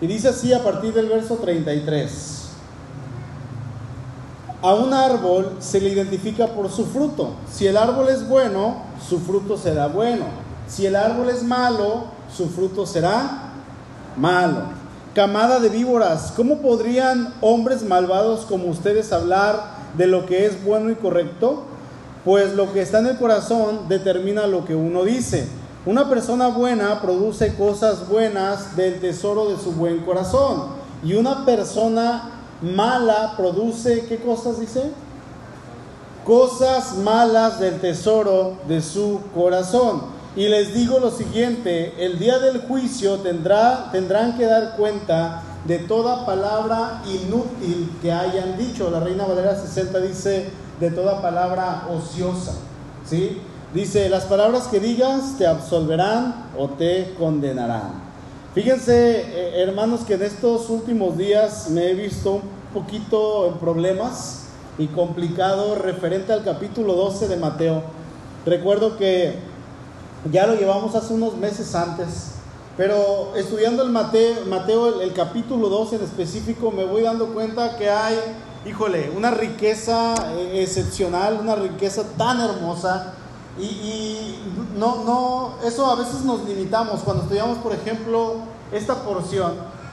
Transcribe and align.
Y 0.00 0.06
dice 0.06 0.28
así 0.28 0.52
a 0.52 0.62
partir 0.62 0.94
del 0.94 1.08
verso 1.08 1.36
33. 1.36 2.38
A 4.60 4.74
un 4.74 4.92
árbol 4.92 5.56
se 5.60 5.80
le 5.80 5.90
identifica 5.90 6.48
por 6.48 6.70
su 6.70 6.86
fruto. 6.86 7.30
Si 7.50 7.66
el 7.66 7.76
árbol 7.76 8.08
es 8.08 8.28
bueno, 8.28 8.82
su 9.08 9.20
fruto 9.20 9.56
será 9.56 9.86
bueno. 9.86 10.24
Si 10.66 10.84
el 10.84 10.96
árbol 10.96 11.30
es 11.30 11.42
malo, 11.42 12.06
su 12.34 12.48
fruto 12.48 12.84
será 12.84 13.52
malo. 14.16 14.62
Camada 15.14 15.60
de 15.60 15.68
víboras, 15.68 16.32
¿cómo 16.36 16.58
podrían 16.58 17.34
hombres 17.40 17.82
malvados 17.82 18.44
como 18.46 18.68
ustedes 18.68 19.12
hablar 19.12 19.78
de 19.96 20.06
lo 20.06 20.26
que 20.26 20.46
es 20.46 20.62
bueno 20.64 20.90
y 20.90 20.94
correcto? 20.94 21.64
Pues 22.24 22.54
lo 22.54 22.72
que 22.72 22.82
está 22.82 22.98
en 22.98 23.06
el 23.06 23.18
corazón 23.18 23.88
determina 23.88 24.46
lo 24.46 24.64
que 24.64 24.74
uno 24.74 25.04
dice. 25.04 25.48
Una 25.88 26.06
persona 26.06 26.48
buena 26.48 27.00
produce 27.00 27.54
cosas 27.54 28.10
buenas 28.10 28.76
del 28.76 29.00
tesoro 29.00 29.48
de 29.48 29.56
su 29.56 29.72
buen 29.72 30.00
corazón. 30.00 30.64
Y 31.02 31.14
una 31.14 31.46
persona 31.46 32.42
mala 32.60 33.32
produce, 33.38 34.04
¿qué 34.04 34.18
cosas 34.18 34.60
dice? 34.60 34.90
Cosas 36.26 36.98
malas 36.98 37.58
del 37.58 37.80
tesoro 37.80 38.58
de 38.68 38.82
su 38.82 39.20
corazón. 39.34 40.02
Y 40.36 40.48
les 40.48 40.74
digo 40.74 40.98
lo 40.98 41.10
siguiente, 41.10 41.94
el 42.04 42.18
día 42.18 42.38
del 42.38 42.60
juicio 42.68 43.20
tendrá, 43.20 43.88
tendrán 43.90 44.36
que 44.36 44.44
dar 44.44 44.76
cuenta 44.76 45.42
de 45.64 45.78
toda 45.78 46.26
palabra 46.26 47.02
inútil 47.06 47.96
que 48.02 48.12
hayan 48.12 48.58
dicho. 48.58 48.90
La 48.90 49.00
Reina 49.00 49.24
Valera 49.24 49.58
60 49.58 50.00
dice 50.00 50.50
de 50.80 50.90
toda 50.90 51.22
palabra 51.22 51.88
ociosa. 51.90 52.52
¿sí? 53.08 53.40
Dice, 53.74 54.08
las 54.08 54.24
palabras 54.24 54.68
que 54.68 54.80
digas 54.80 55.36
te 55.36 55.46
absolverán 55.46 56.46
o 56.56 56.68
te 56.68 57.14
condenarán. 57.18 58.08
Fíjense, 58.54 59.20
eh, 59.20 59.62
hermanos, 59.62 60.00
que 60.06 60.14
en 60.14 60.22
estos 60.22 60.70
últimos 60.70 61.18
días 61.18 61.68
me 61.68 61.90
he 61.90 61.94
visto 61.94 62.36
un 62.36 62.42
poquito 62.72 63.46
en 63.46 63.58
problemas 63.58 64.46
y 64.78 64.86
complicado 64.86 65.74
referente 65.74 66.32
al 66.32 66.44
capítulo 66.44 66.94
12 66.94 67.28
de 67.28 67.36
Mateo. 67.36 67.82
Recuerdo 68.46 68.96
que 68.96 69.34
ya 70.32 70.46
lo 70.46 70.54
llevamos 70.54 70.94
hace 70.94 71.12
unos 71.12 71.36
meses 71.36 71.74
antes, 71.74 72.32
pero 72.78 73.36
estudiando 73.36 73.82
el 73.82 73.90
Mateo, 73.90 74.46
Mateo 74.46 75.02
el, 75.02 75.12
capítulo 75.12 75.68
12 75.68 75.96
en 75.96 76.02
específico, 76.04 76.70
me 76.70 76.86
voy 76.86 77.02
dando 77.02 77.34
cuenta 77.34 77.76
que 77.76 77.90
hay, 77.90 78.16
híjole, 78.64 79.10
una 79.14 79.30
riqueza 79.30 80.14
eh, 80.38 80.62
excepcional, 80.62 81.38
una 81.38 81.54
riqueza 81.54 82.04
tan 82.16 82.40
hermosa. 82.40 83.14
Y, 83.58 83.64
y, 83.64 84.42
no, 84.76 85.04
no, 85.04 85.54
eso 85.64 85.86
a 85.86 85.96
veces 85.96 86.24
nos 86.24 86.44
limitamos. 86.44 87.00
Cuando 87.00 87.24
estudiamos, 87.24 87.58
por 87.58 87.72
ejemplo, 87.72 88.36
esta 88.72 89.02
porción, 89.02 89.52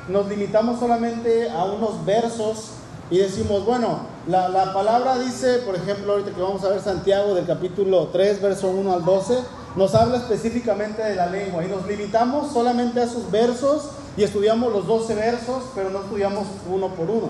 nos 0.09 0.27
limitamos 0.27 0.79
solamente 0.79 1.49
a 1.49 1.63
unos 1.65 2.05
versos 2.05 2.71
y 3.09 3.17
decimos, 3.17 3.65
bueno, 3.65 3.99
la, 4.27 4.49
la 4.49 4.73
palabra 4.73 5.17
dice, 5.19 5.59
por 5.59 5.75
ejemplo, 5.75 6.13
ahorita 6.13 6.31
que 6.31 6.41
vamos 6.41 6.63
a 6.63 6.69
ver 6.69 6.81
Santiago 6.81 7.33
del 7.33 7.45
capítulo 7.45 8.09
3, 8.11 8.41
verso 8.41 8.67
1 8.67 8.93
al 8.93 9.05
12 9.05 9.65
nos 9.75 9.93
habla 9.93 10.17
específicamente 10.17 11.03
de 11.03 11.15
la 11.15 11.27
lengua 11.27 11.63
y 11.63 11.67
nos 11.67 11.85
limitamos 11.85 12.51
solamente 12.53 12.99
a 13.01 13.03
esos 13.03 13.29
versos 13.29 13.89
y 14.15 14.23
estudiamos 14.23 14.71
los 14.71 14.87
12 14.87 15.15
versos, 15.15 15.63
pero 15.75 15.89
no 15.89 15.99
estudiamos 15.99 16.47
uno 16.71 16.89
por 16.95 17.09
uno, 17.09 17.29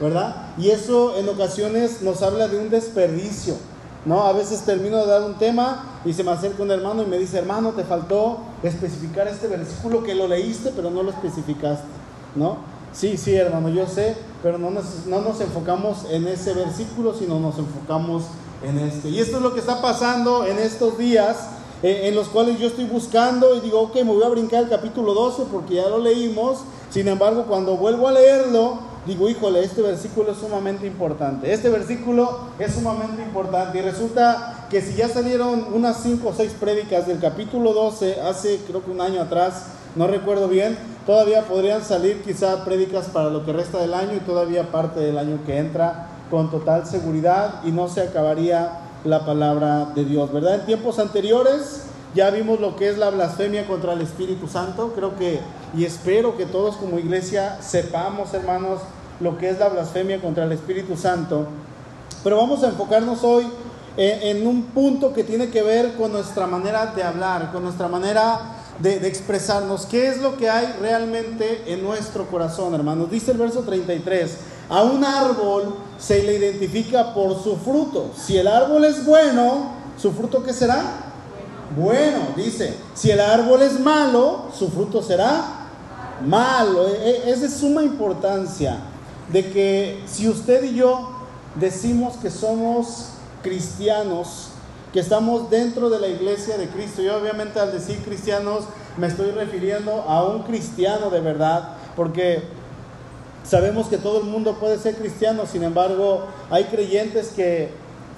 ¿verdad? 0.00 0.48
Y 0.58 0.70
eso 0.70 1.16
en 1.16 1.28
ocasiones 1.28 2.02
nos 2.02 2.22
habla 2.22 2.48
de 2.48 2.58
un 2.58 2.68
desperdicio, 2.68 3.54
¿no? 4.06 4.22
A 4.22 4.32
veces 4.32 4.62
termino 4.62 4.96
de 4.98 5.06
dar 5.06 5.22
un 5.22 5.34
tema 5.34 6.00
y 6.04 6.14
se 6.14 6.24
me 6.24 6.30
acerca 6.30 6.62
un 6.62 6.70
hermano 6.70 7.02
y 7.02 7.06
me 7.06 7.18
dice, 7.18 7.38
hermano, 7.38 7.72
te 7.72 7.84
faltó 7.84 8.38
especificar 8.62 9.28
este 9.28 9.48
versículo 9.48 10.02
que 10.02 10.14
lo 10.14 10.28
leíste, 10.28 10.72
pero 10.74 10.90
no 10.90 11.02
lo 11.02 11.10
especificaste, 11.10 11.84
¿no? 12.36 12.58
Sí, 12.92 13.18
sí, 13.18 13.34
hermano, 13.34 13.68
yo 13.68 13.86
sé, 13.86 14.16
pero 14.42 14.56
no 14.56 14.70
nos, 14.70 15.06
no 15.06 15.20
nos 15.20 15.40
enfocamos 15.40 16.06
en 16.10 16.26
ese 16.28 16.54
versículo, 16.54 17.12
sino 17.12 17.38
nos 17.40 17.58
enfocamos 17.58 18.22
en 18.62 18.78
este. 18.78 19.10
Y 19.10 19.18
esto 19.18 19.36
es 19.36 19.42
lo 19.42 19.52
que 19.52 19.60
está 19.60 19.82
pasando 19.82 20.46
en 20.46 20.58
estos 20.58 20.96
días 20.96 21.36
en 21.82 22.14
los 22.14 22.28
cuales 22.28 22.58
yo 22.58 22.68
estoy 22.68 22.86
buscando 22.86 23.54
y 23.54 23.60
digo, 23.60 23.80
ok, 23.80 23.96
me 23.96 24.04
voy 24.04 24.22
a 24.22 24.28
brincar 24.28 24.62
el 24.62 24.70
capítulo 24.70 25.12
12 25.12 25.44
porque 25.52 25.74
ya 25.74 25.88
lo 25.88 25.98
leímos. 25.98 26.60
Sin 26.90 27.06
embargo, 27.08 27.44
cuando 27.46 27.76
vuelvo 27.76 28.08
a 28.08 28.12
leerlo, 28.12 28.78
digo, 29.06 29.28
híjole, 29.28 29.62
este 29.62 29.82
versículo 29.82 30.32
es 30.32 30.38
sumamente 30.38 30.86
importante. 30.86 31.52
Este 31.52 31.68
versículo 31.68 32.40
es 32.58 32.74
sumamente 32.74 33.22
importante. 33.22 33.78
Y 33.78 33.82
resulta 33.82 34.66
que 34.68 34.82
si 34.82 34.94
ya 34.94 35.08
salieron 35.08 35.72
unas 35.72 36.02
5 36.02 36.28
o 36.28 36.34
6 36.34 36.52
prédicas 36.58 37.06
del 37.06 37.20
capítulo 37.20 37.72
12, 37.72 38.20
hace 38.20 38.58
creo 38.66 38.84
que 38.84 38.90
un 38.90 39.00
año 39.00 39.22
atrás, 39.22 39.66
no 39.94 40.06
recuerdo 40.06 40.48
bien, 40.48 40.76
todavía 41.06 41.42
podrían 41.42 41.82
salir 41.82 42.22
quizá 42.22 42.64
prédicas 42.64 43.06
para 43.06 43.30
lo 43.30 43.44
que 43.44 43.52
resta 43.52 43.78
del 43.78 43.94
año 43.94 44.14
y 44.14 44.20
todavía 44.20 44.72
parte 44.72 45.00
del 45.00 45.18
año 45.18 45.38
que 45.46 45.58
entra 45.58 46.08
con 46.30 46.50
total 46.50 46.86
seguridad 46.86 47.60
y 47.64 47.70
no 47.70 47.88
se 47.88 48.02
acabaría 48.02 48.80
la 49.04 49.24
palabra 49.24 49.92
de 49.94 50.04
Dios, 50.04 50.32
¿verdad? 50.32 50.56
En 50.56 50.66
tiempos 50.66 50.98
anteriores 50.98 51.84
ya 52.14 52.30
vimos 52.30 52.60
lo 52.60 52.76
que 52.76 52.88
es 52.88 52.98
la 52.98 53.10
blasfemia 53.10 53.66
contra 53.66 53.92
el 53.92 54.00
Espíritu 54.00 54.48
Santo. 54.48 54.92
Creo 54.94 55.16
que 55.16 55.40
y 55.76 55.84
espero 55.84 56.36
que 56.36 56.46
todos 56.46 56.76
como 56.76 56.98
iglesia 56.98 57.58
sepamos, 57.60 58.32
hermanos, 58.32 58.80
lo 59.20 59.38
que 59.38 59.50
es 59.50 59.58
la 59.58 59.68
blasfemia 59.68 60.20
contra 60.20 60.44
el 60.44 60.52
Espíritu 60.52 60.96
Santo. 60.96 61.46
Pero 62.22 62.36
vamos 62.36 62.62
a 62.62 62.68
enfocarnos 62.68 63.22
hoy 63.24 63.46
en, 63.96 64.46
un 64.46 64.64
punto 64.64 65.12
que 65.12 65.24
tiene 65.24 65.48
que 65.48 65.62
ver 65.62 65.94
con 65.94 66.12
nuestra 66.12 66.46
manera 66.46 66.86
de 66.94 67.02
hablar, 67.02 67.50
con 67.52 67.62
nuestra 67.62 67.88
manera 67.88 68.40
de, 68.78 69.06
expresarnos. 69.06 69.86
¿Qué 69.86 70.08
es 70.08 70.20
lo 70.20 70.36
que 70.36 70.50
hay 70.50 70.74
realmente 70.80 71.62
en 71.66 71.82
nuestro 71.82 72.26
corazón, 72.26 72.74
hermanos? 72.74 73.10
Dice 73.10 73.30
el 73.30 73.38
verso 73.38 73.60
33. 73.60 74.36
A 74.68 74.82
un 74.82 75.04
árbol 75.04 75.76
se 75.98 76.22
le 76.22 76.36
identifica 76.36 77.14
por 77.14 77.42
su 77.42 77.56
fruto. 77.56 78.10
Si 78.16 78.36
el 78.36 78.48
árbol 78.48 78.84
es 78.84 79.06
bueno, 79.06 79.70
¿su 79.96 80.12
fruto 80.12 80.42
qué 80.42 80.52
será? 80.52 80.82
Bueno, 81.76 82.18
dice. 82.36 82.74
Si 82.94 83.10
el 83.10 83.20
árbol 83.20 83.62
es 83.62 83.78
malo, 83.78 84.46
su 84.56 84.68
fruto 84.68 85.02
será 85.02 85.44
malo. 86.26 86.88
E, 86.88 87.10
e, 87.10 87.30
es 87.30 87.40
de 87.40 87.48
suma 87.48 87.82
importancia 87.82 88.78
de 89.32 89.50
que 89.50 90.02
si 90.06 90.28
usted 90.28 90.64
y 90.64 90.74
yo 90.74 91.10
decimos 91.54 92.16
que 92.16 92.30
somos 92.30 93.10
cristianos, 93.42 94.50
que 94.92 95.00
estamos 95.00 95.50
dentro 95.50 95.90
de 95.90 96.00
la 96.00 96.08
iglesia 96.08 96.56
de 96.56 96.68
Cristo, 96.68 97.02
y 97.02 97.08
obviamente 97.08 97.60
al 97.60 97.72
decir 97.72 97.98
cristianos 98.04 98.64
me 98.96 99.06
estoy 99.06 99.30
refiriendo 99.30 100.02
a 100.08 100.24
un 100.24 100.42
cristiano 100.42 101.10
de 101.10 101.20
verdad, 101.20 101.76
porque 101.94 102.42
Sabemos 103.46 103.86
que 103.86 103.96
todo 103.96 104.18
el 104.18 104.24
mundo 104.24 104.56
puede 104.58 104.76
ser 104.76 104.96
cristiano, 104.96 105.46
sin 105.46 105.62
embargo, 105.62 106.24
hay 106.50 106.64
creyentes 106.64 107.28
que 107.28 107.68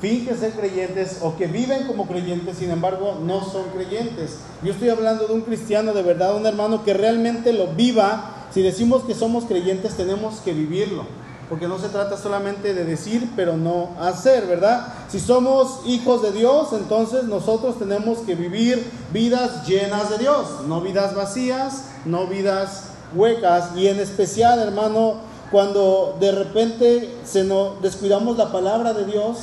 fingen 0.00 0.38
ser 0.38 0.52
creyentes 0.52 1.18
o 1.20 1.36
que 1.36 1.46
viven 1.46 1.86
como 1.86 2.06
creyentes, 2.06 2.56
sin 2.56 2.70
embargo, 2.70 3.18
no 3.22 3.44
son 3.44 3.64
creyentes. 3.74 4.38
Yo 4.62 4.72
estoy 4.72 4.88
hablando 4.88 5.26
de 5.26 5.34
un 5.34 5.42
cristiano 5.42 5.92
de 5.92 6.02
verdad, 6.02 6.34
un 6.34 6.46
hermano 6.46 6.82
que 6.82 6.94
realmente 6.94 7.52
lo 7.52 7.66
viva. 7.66 8.37
Si 8.52 8.62
decimos 8.62 9.02
que 9.04 9.14
somos 9.14 9.44
creyentes, 9.44 9.96
tenemos 9.96 10.36
que 10.40 10.52
vivirlo, 10.52 11.04
porque 11.48 11.68
no 11.68 11.78
se 11.78 11.88
trata 11.88 12.16
solamente 12.16 12.74
de 12.74 12.84
decir, 12.84 13.30
pero 13.36 13.56
no 13.56 13.90
hacer, 14.00 14.46
¿verdad? 14.46 14.94
Si 15.08 15.20
somos 15.20 15.80
hijos 15.86 16.22
de 16.22 16.32
Dios, 16.32 16.68
entonces 16.72 17.24
nosotros 17.24 17.78
tenemos 17.78 18.18
que 18.18 18.34
vivir 18.34 18.90
vidas 19.12 19.66
llenas 19.66 20.10
de 20.10 20.18
Dios, 20.18 20.46
no 20.66 20.80
vidas 20.80 21.14
vacías, 21.14 21.84
no 22.04 22.26
vidas 22.26 22.84
huecas 23.14 23.70
y 23.76 23.86
en 23.88 24.00
especial, 24.00 24.58
hermano, 24.58 25.16
cuando 25.50 26.16
de 26.20 26.32
repente 26.32 27.16
se 27.24 27.44
nos 27.44 27.80
descuidamos 27.80 28.36
la 28.36 28.52
palabra 28.52 28.92
de 28.92 29.04
Dios, 29.06 29.38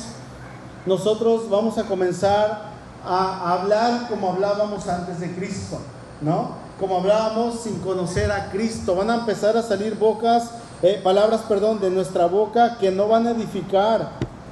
nosotros 0.84 1.50
vamos 1.50 1.78
a 1.78 1.84
comenzar 1.84 2.70
a 3.04 3.52
hablar 3.52 4.08
como 4.08 4.32
hablábamos 4.32 4.88
antes 4.88 5.20
de 5.20 5.34
Cristo, 5.34 5.78
¿no? 6.20 6.65
Como 6.78 6.98
hablábamos 6.98 7.60
sin 7.60 7.78
conocer 7.80 8.30
a 8.30 8.50
Cristo. 8.50 8.94
Van 8.94 9.10
a 9.10 9.16
empezar 9.16 9.56
a 9.56 9.62
salir 9.62 9.96
bocas, 9.96 10.50
eh, 10.82 11.00
palabras, 11.02 11.42
perdón, 11.48 11.80
de 11.80 11.90
nuestra 11.90 12.26
boca 12.26 12.76
que 12.78 12.90
no 12.90 13.08
van 13.08 13.26
a 13.26 13.30
edificar 13.30 14.10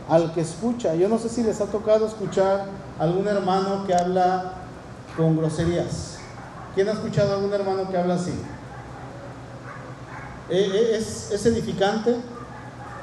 al 0.09 0.33
que 0.33 0.41
escucha. 0.41 0.95
Yo 0.95 1.09
no 1.09 1.19
sé 1.19 1.29
si 1.29 1.43
les 1.43 1.61
ha 1.61 1.67
tocado 1.67 2.07
escuchar 2.07 2.67
algún 2.99 3.29
hermano 3.29 3.87
que 3.87 3.95
habla 3.95 4.55
con 5.17 5.37
groserías. 5.37 6.19
¿Quién 6.75 6.89
ha 6.89 6.93
escuchado 6.93 7.33
a 7.33 7.37
algún 7.37 7.53
hermano 7.53 7.89
que 7.91 7.97
habla 7.97 8.15
así? 8.15 8.33
Eh, 10.51 10.71
eh, 10.73 10.97
es, 10.97 11.47
edificante, 11.47 12.17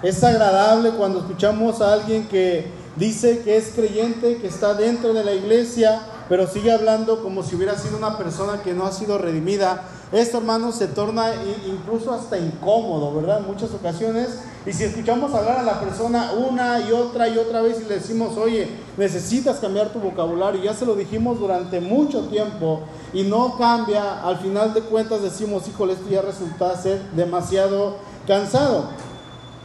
es 0.04 0.24
agradable 0.24 0.92
cuando 0.92 1.20
escuchamos 1.20 1.82
a 1.82 1.94
alguien 1.94 2.28
que 2.28 2.72
dice 2.96 3.40
que 3.40 3.58
es 3.58 3.72
creyente, 3.74 4.38
que 4.38 4.48
está 4.48 4.74
dentro 4.74 5.14
de 5.14 5.24
la 5.24 5.34
iglesia, 5.34 6.02
pero 6.32 6.48
sigue 6.48 6.72
hablando 6.72 7.22
como 7.22 7.44
si 7.44 7.58
hubiera 7.58 7.78
sido 7.78 7.98
una 7.98 8.18
persona 8.18 8.62
que 8.64 8.74
no 8.74 8.86
ha 8.86 8.94
sido 8.94 9.18
redimida 9.18 9.84
esto, 10.14 10.38
hermanos, 10.38 10.76
se 10.76 10.88
torna 10.88 11.30
incluso 11.66 12.14
hasta 12.14 12.38
incómodo, 12.38 13.14
¿verdad? 13.16 13.40
En 13.40 13.48
muchas 13.48 13.74
ocasiones. 13.74 14.40
Y 14.66 14.72
si 14.72 14.86
escuchamos 14.86 15.34
hablar 15.34 15.60
a 15.60 15.64
la 15.64 15.82
persona 15.82 16.32
una 16.32 16.80
y 16.80 16.94
otra 16.94 17.28
y 17.28 17.38
otra 17.38 17.62
vez 17.62 17.82
y 17.82 17.84
le 17.84 17.96
decimos, 17.96 18.38
oye, 18.38 18.70
necesitas 18.96 19.58
cambiar 19.58 19.92
tu 19.92 20.00
vocabulario, 20.00 20.64
ya 20.64 20.74
se 20.74 20.86
lo 20.86 20.96
dijimos 20.96 21.38
durante 21.38 21.82
mucho 21.82 22.22
tiempo 22.28 22.82
y 23.12 23.24
no 23.24 23.58
cambia, 23.58 24.26
al 24.26 24.38
final 24.38 24.74
de 24.74 24.84
cuentas 24.84 25.22
decimos, 25.22 25.68
híjole, 25.68 25.94
esto 25.94 26.10
ya 26.10 26.22
resulta 26.22 26.78
ser 26.78 27.02
demasiado 27.12 27.98
cansado. 28.26 28.86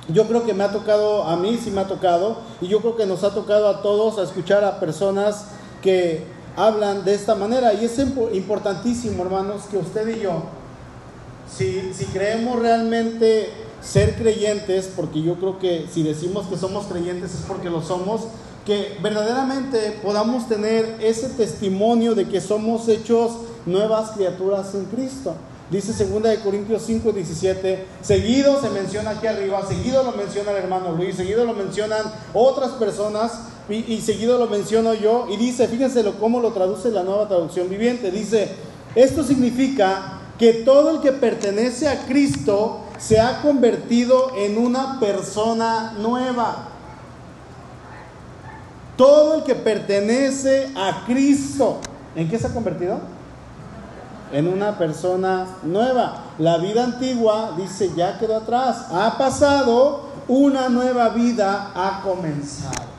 Yo 0.08 0.26
creo 0.26 0.44
que 0.44 0.52
me 0.52 0.64
ha 0.64 0.72
tocado, 0.72 1.22
a 1.22 1.36
mí 1.36 1.60
sí 1.62 1.70
me 1.70 1.82
ha 1.82 1.86
tocado, 1.86 2.38
y 2.60 2.66
yo 2.66 2.80
creo 2.80 2.96
que 2.96 3.06
nos 3.06 3.22
ha 3.22 3.34
tocado 3.34 3.68
a 3.68 3.82
todos 3.82 4.18
a 4.18 4.24
escuchar 4.24 4.64
a 4.64 4.80
personas 4.80 5.46
que 5.82 6.35
hablan 6.56 7.04
de 7.04 7.14
esta 7.14 7.34
manera. 7.34 7.74
Y 7.74 7.84
es 7.84 7.98
importantísimo, 7.98 9.22
hermanos, 9.22 9.62
que 9.70 9.76
usted 9.76 10.16
y 10.16 10.20
yo, 10.20 10.42
si, 11.48 11.92
si 11.94 12.06
creemos 12.06 12.58
realmente 12.58 13.50
ser 13.80 14.16
creyentes, 14.16 14.90
porque 14.96 15.22
yo 15.22 15.36
creo 15.36 15.58
que 15.58 15.86
si 15.92 16.02
decimos 16.02 16.46
que 16.46 16.56
somos 16.56 16.86
creyentes 16.86 17.34
es 17.34 17.42
porque 17.46 17.70
lo 17.70 17.82
somos, 17.82 18.22
que 18.64 18.98
verdaderamente 19.00 20.00
podamos 20.02 20.48
tener 20.48 20.96
ese 21.00 21.28
testimonio 21.28 22.16
de 22.16 22.26
que 22.26 22.40
somos 22.40 22.88
hechos 22.88 23.32
nuevas 23.64 24.10
criaturas 24.10 24.74
en 24.74 24.86
Cristo. 24.86 25.34
Dice 25.70 26.06
2 26.06 26.22
de 26.22 26.38
Corintios 26.40 26.82
5, 26.86 27.10
17, 27.10 27.86
seguido 28.00 28.60
se 28.60 28.70
menciona 28.70 29.10
aquí 29.10 29.26
arriba, 29.26 29.66
seguido 29.66 30.04
lo 30.04 30.12
menciona 30.12 30.52
el 30.52 30.58
hermano 30.58 30.92
Luis, 30.92 31.16
seguido 31.16 31.44
lo 31.44 31.54
mencionan 31.54 32.04
otras 32.34 32.72
personas 32.72 33.32
y, 33.68 34.00
seguido 34.00 34.38
lo 34.38 34.46
menciono 34.46 34.94
yo. 34.94 35.26
Y 35.28 35.36
dice, 35.36 35.66
fíjense 35.66 36.04
cómo 36.20 36.38
lo 36.38 36.52
traduce 36.52 36.92
la 36.92 37.02
nueva 37.02 37.26
traducción 37.26 37.68
viviente, 37.68 38.12
dice, 38.12 38.50
esto 38.94 39.24
significa 39.24 40.20
que 40.38 40.52
todo 40.52 40.90
el 40.90 41.00
que 41.00 41.10
pertenece 41.10 41.88
a 41.88 42.06
Cristo 42.06 42.82
se 42.98 43.18
ha 43.18 43.42
convertido 43.42 44.36
en 44.36 44.58
una 44.58 45.00
persona 45.00 45.96
nueva. 45.98 46.68
Todo 48.96 49.34
el 49.34 49.42
que 49.42 49.56
pertenece 49.56 50.70
a 50.76 51.04
Cristo, 51.06 51.80
¿en 52.14 52.28
qué 52.28 52.38
se 52.38 52.46
ha 52.46 52.54
convertido? 52.54 53.15
En 54.32 54.48
una 54.48 54.78
persona 54.78 55.46
nueva. 55.62 56.24
La 56.38 56.58
vida 56.58 56.84
antigua, 56.84 57.52
dice, 57.56 57.92
ya 57.96 58.18
quedó 58.18 58.36
atrás. 58.36 58.86
Ha 58.90 59.16
pasado, 59.18 60.02
una 60.28 60.68
nueva 60.68 61.10
vida 61.10 61.70
ha 61.74 62.00
comenzado. 62.02 62.96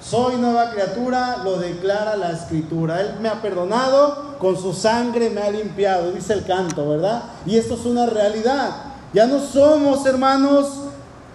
Soy 0.00 0.36
nueva 0.36 0.70
criatura, 0.70 1.38
lo 1.44 1.58
declara 1.58 2.16
la 2.16 2.30
escritura. 2.30 3.00
Él 3.00 3.14
me 3.20 3.28
ha 3.28 3.42
perdonado, 3.42 4.36
con 4.38 4.56
su 4.56 4.72
sangre 4.72 5.28
me 5.28 5.42
ha 5.42 5.50
limpiado, 5.50 6.12
dice 6.12 6.32
el 6.32 6.44
canto, 6.44 6.88
¿verdad? 6.88 7.24
Y 7.44 7.56
esto 7.56 7.74
es 7.74 7.84
una 7.84 8.06
realidad. 8.06 8.70
Ya 9.12 9.26
no 9.26 9.40
somos, 9.40 10.06
hermanos, 10.06 10.84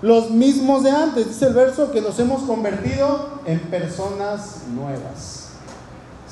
los 0.02 0.30
mismos 0.30 0.84
de 0.84 0.92
antes. 0.92 1.28
Dice 1.28 1.48
el 1.48 1.54
verso 1.54 1.92
que 1.92 2.02
nos 2.02 2.18
hemos 2.20 2.44
convertido 2.44 3.42
en 3.46 3.60
personas 3.60 4.64
nuevas. 4.74 5.50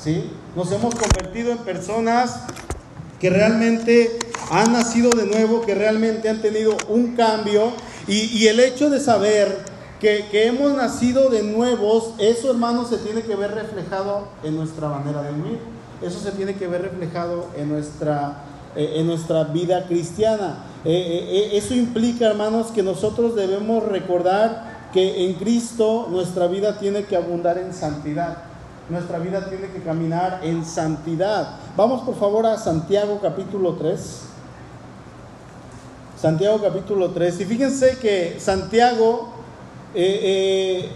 ¿Sí? 0.02 0.32
Nos 0.56 0.72
hemos 0.72 0.94
convertido 0.94 1.52
en 1.52 1.58
personas 1.58 2.40
que 3.22 3.30
realmente 3.30 4.18
han 4.50 4.72
nacido 4.72 5.10
de 5.10 5.26
nuevo, 5.26 5.60
que 5.60 5.76
realmente 5.76 6.28
han 6.28 6.42
tenido 6.42 6.76
un 6.88 7.14
cambio. 7.14 7.70
Y, 8.08 8.48
el 8.48 8.58
hecho 8.58 8.90
de 8.90 8.98
saber 8.98 9.58
que, 10.00 10.26
hemos 10.32 10.74
nacido 10.74 11.30
de 11.30 11.44
nuevos, 11.44 12.14
eso 12.18 12.50
hermanos 12.50 12.88
se 12.88 12.96
tiene 12.98 13.22
que 13.22 13.36
ver 13.36 13.52
reflejado 13.52 14.26
en 14.42 14.56
nuestra 14.56 14.88
manera 14.88 15.22
de 15.22 15.32
vivir. 15.34 15.58
Eso 16.02 16.18
se 16.18 16.32
tiene 16.32 16.56
que 16.56 16.66
ver 16.66 16.82
reflejado 16.82 17.46
en 17.56 17.68
nuestra, 17.68 18.42
eh, 18.74 18.94
en 18.96 19.06
nuestra 19.06 19.44
vida 19.44 19.86
cristiana. 19.86 20.64
Eh, 20.84 21.50
eh, 21.52 21.56
eso 21.56 21.74
implica, 21.74 22.26
hermanos, 22.26 22.72
que 22.74 22.82
nosotros 22.82 23.36
debemos 23.36 23.84
recordar 23.84 24.88
que 24.92 25.26
en 25.26 25.34
Cristo 25.34 26.08
nuestra 26.10 26.48
vida 26.48 26.76
tiene 26.80 27.04
que 27.04 27.14
abundar 27.14 27.56
en 27.56 27.72
santidad 27.72 28.51
nuestra 28.92 29.18
vida 29.18 29.48
tiene 29.48 29.68
que 29.68 29.80
caminar 29.80 30.40
en 30.42 30.64
santidad. 30.64 31.56
Vamos 31.76 32.02
por 32.02 32.14
favor 32.14 32.46
a 32.46 32.58
Santiago 32.58 33.18
capítulo 33.22 33.74
3. 33.74 34.20
Santiago 36.20 36.60
capítulo 36.62 37.10
3. 37.10 37.40
Y 37.40 37.44
fíjense 37.46 37.96
que 37.98 38.36
Santiago 38.38 39.30
eh, 39.94 40.20
eh, 40.22 40.90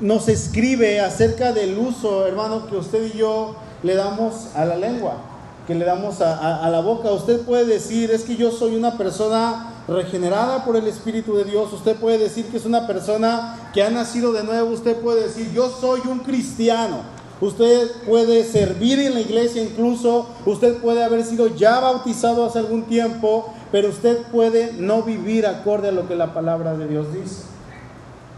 nos 0.00 0.28
escribe 0.28 1.00
acerca 1.00 1.52
del 1.52 1.78
uso, 1.78 2.26
hermano, 2.26 2.66
que 2.66 2.76
usted 2.76 3.14
y 3.14 3.18
yo 3.18 3.56
le 3.82 3.94
damos 3.94 4.48
a 4.56 4.64
la 4.64 4.76
lengua, 4.76 5.18
que 5.66 5.74
le 5.74 5.84
damos 5.84 6.22
a, 6.22 6.64
a 6.64 6.70
la 6.70 6.80
boca. 6.80 7.12
Usted 7.12 7.42
puede 7.42 7.66
decir, 7.66 8.10
es 8.10 8.22
que 8.22 8.36
yo 8.36 8.50
soy 8.50 8.74
una 8.74 8.96
persona 8.96 9.70
regenerada 9.86 10.64
por 10.64 10.76
el 10.76 10.86
Espíritu 10.86 11.36
de 11.36 11.44
Dios. 11.44 11.70
Usted 11.74 11.94
puede 11.96 12.16
decir 12.16 12.46
que 12.46 12.56
es 12.56 12.64
una 12.64 12.86
persona 12.86 13.70
que 13.74 13.82
ha 13.82 13.90
nacido 13.90 14.32
de 14.32 14.44
nuevo. 14.44 14.70
Usted 14.70 14.96
puede 14.96 15.24
decir, 15.24 15.52
yo 15.52 15.68
soy 15.68 16.00
un 16.08 16.20
cristiano. 16.20 17.12
Usted 17.40 17.90
puede 18.06 18.44
servir 18.44 19.00
en 19.00 19.14
la 19.14 19.20
iglesia 19.20 19.62
incluso, 19.62 20.26
usted 20.46 20.76
puede 20.78 21.02
haber 21.02 21.24
sido 21.24 21.48
ya 21.48 21.80
bautizado 21.80 22.44
hace 22.44 22.60
algún 22.60 22.84
tiempo, 22.84 23.52
pero 23.72 23.88
usted 23.88 24.22
puede 24.32 24.72
no 24.74 25.02
vivir 25.02 25.46
acorde 25.46 25.88
a 25.88 25.92
lo 25.92 26.06
que 26.06 26.14
la 26.14 26.32
palabra 26.32 26.76
de 26.76 26.86
Dios 26.86 27.12
dice. 27.12 27.42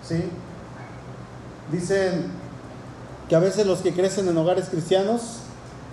¿Sí? 0.02 0.25
Dicen 1.70 2.26
que 3.28 3.37
a 3.37 3.40
veces 3.40 3.66
los 3.66 3.81
que 3.81 3.93
crecen 3.93 4.28
en 4.28 4.37
hogares 4.38 4.69
cristianos 4.70 5.40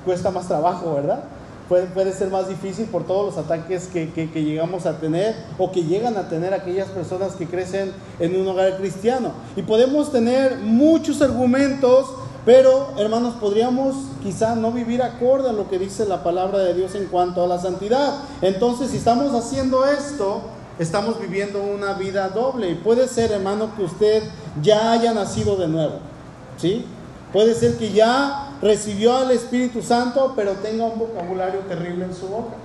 cuesta 0.05 0.31
más 0.31 0.47
trabajo, 0.47 0.93
¿verdad? 0.95 1.23
Puede, 1.67 1.87
puede 1.87 2.13
ser 2.13 2.29
más 2.29 2.47
difícil 2.47 2.85
por 2.85 3.05
todos 3.05 3.35
los 3.35 3.43
ataques 3.43 3.87
que, 3.87 4.11
que, 4.11 4.29
que 4.29 4.43
llegamos 4.43 4.85
a 4.85 4.99
tener 4.99 5.35
o 5.57 5.71
que 5.71 5.83
llegan 5.83 6.17
a 6.17 6.29
tener 6.29 6.53
aquellas 6.53 6.89
personas 6.89 7.33
que 7.33 7.47
crecen 7.47 7.91
en 8.19 8.39
un 8.39 8.47
hogar 8.47 8.77
cristiano. 8.77 9.31
Y 9.55 9.63
podemos 9.63 10.11
tener 10.11 10.57
muchos 10.57 11.21
argumentos 11.21 12.07
pero, 12.45 12.93
hermanos, 12.97 13.35
podríamos 13.35 13.95
quizá 14.21 14.55
no 14.55 14.71
vivir 14.71 15.01
acorde 15.01 15.49
a 15.49 15.53
lo 15.53 15.69
que 15.69 15.79
dice 15.79 16.05
la 16.05 16.23
palabra 16.23 16.59
de 16.59 16.73
Dios 16.73 16.93
en 16.93 17.05
cuanto 17.05 17.41
a 17.41 17.47
la 17.47 17.59
santidad. 17.59 18.15
Entonces, 18.41 18.91
si 18.91 18.97
estamos 18.97 19.33
haciendo 19.33 19.85
esto, 19.85 20.41
estamos 20.77 21.21
viviendo 21.21 21.63
una 21.63 21.93
vida 21.93 22.27
doble. 22.29 22.69
Y 22.69 22.75
puede 22.75 23.07
ser, 23.07 23.31
hermano, 23.31 23.73
que 23.77 23.83
usted 23.83 24.23
ya 24.61 24.91
haya 24.91 25.13
nacido 25.13 25.55
de 25.55 25.69
nuevo. 25.69 25.99
¿Sí? 26.57 26.85
Puede 27.31 27.55
ser 27.55 27.77
que 27.77 27.93
ya 27.93 28.57
recibió 28.61 29.15
al 29.15 29.31
Espíritu 29.31 29.81
Santo, 29.81 30.33
pero 30.35 30.51
tenga 30.53 30.85
un 30.85 30.99
vocabulario 30.99 31.61
terrible 31.61 32.03
en 32.03 32.13
su 32.13 32.27
boca. 32.27 32.55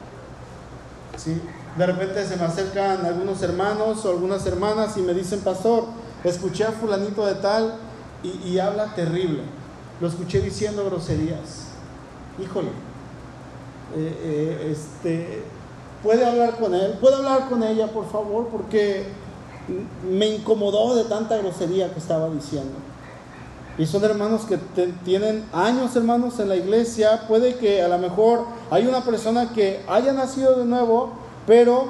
¿Sí? 1.16 1.40
De 1.76 1.86
repente 1.86 2.26
se 2.26 2.36
me 2.36 2.44
acercan 2.44 3.06
algunos 3.06 3.40
hermanos 3.42 4.04
o 4.04 4.10
algunas 4.10 4.44
hermanas 4.44 4.96
y 4.96 5.02
me 5.02 5.14
dicen, 5.14 5.38
pastor, 5.40 5.84
escuché 6.24 6.64
a 6.64 6.72
fulanito 6.72 7.24
de 7.24 7.36
tal 7.36 7.74
y, 8.24 8.48
y 8.48 8.58
habla 8.58 8.92
terrible 8.96 9.57
lo 10.00 10.08
escuché 10.08 10.40
diciendo 10.40 10.84
groserías. 10.84 11.68
Híjole, 12.42 12.68
eh, 13.96 14.16
eh, 14.22 14.72
este, 14.72 15.42
puede 16.02 16.24
hablar 16.24 16.56
con 16.56 16.74
él, 16.74 16.94
puede 17.00 17.16
hablar 17.16 17.48
con 17.48 17.62
ella, 17.62 17.88
por 17.88 18.10
favor, 18.10 18.48
porque 18.48 19.06
me 20.08 20.26
incomodó 20.26 20.94
de 20.94 21.04
tanta 21.04 21.36
grosería 21.38 21.92
que 21.92 21.98
estaba 21.98 22.28
diciendo. 22.30 22.74
Y 23.76 23.86
son 23.86 24.02
hermanos 24.04 24.42
que 24.42 24.58
tienen 25.04 25.44
años, 25.52 25.94
hermanos, 25.94 26.40
en 26.40 26.48
la 26.48 26.56
iglesia. 26.56 27.28
Puede 27.28 27.56
que 27.56 27.80
a 27.80 27.86
lo 27.86 27.98
mejor 27.98 28.44
hay 28.70 28.86
una 28.88 29.02
persona 29.02 29.52
que 29.52 29.84
haya 29.88 30.12
nacido 30.12 30.58
de 30.58 30.64
nuevo, 30.64 31.12
pero 31.46 31.86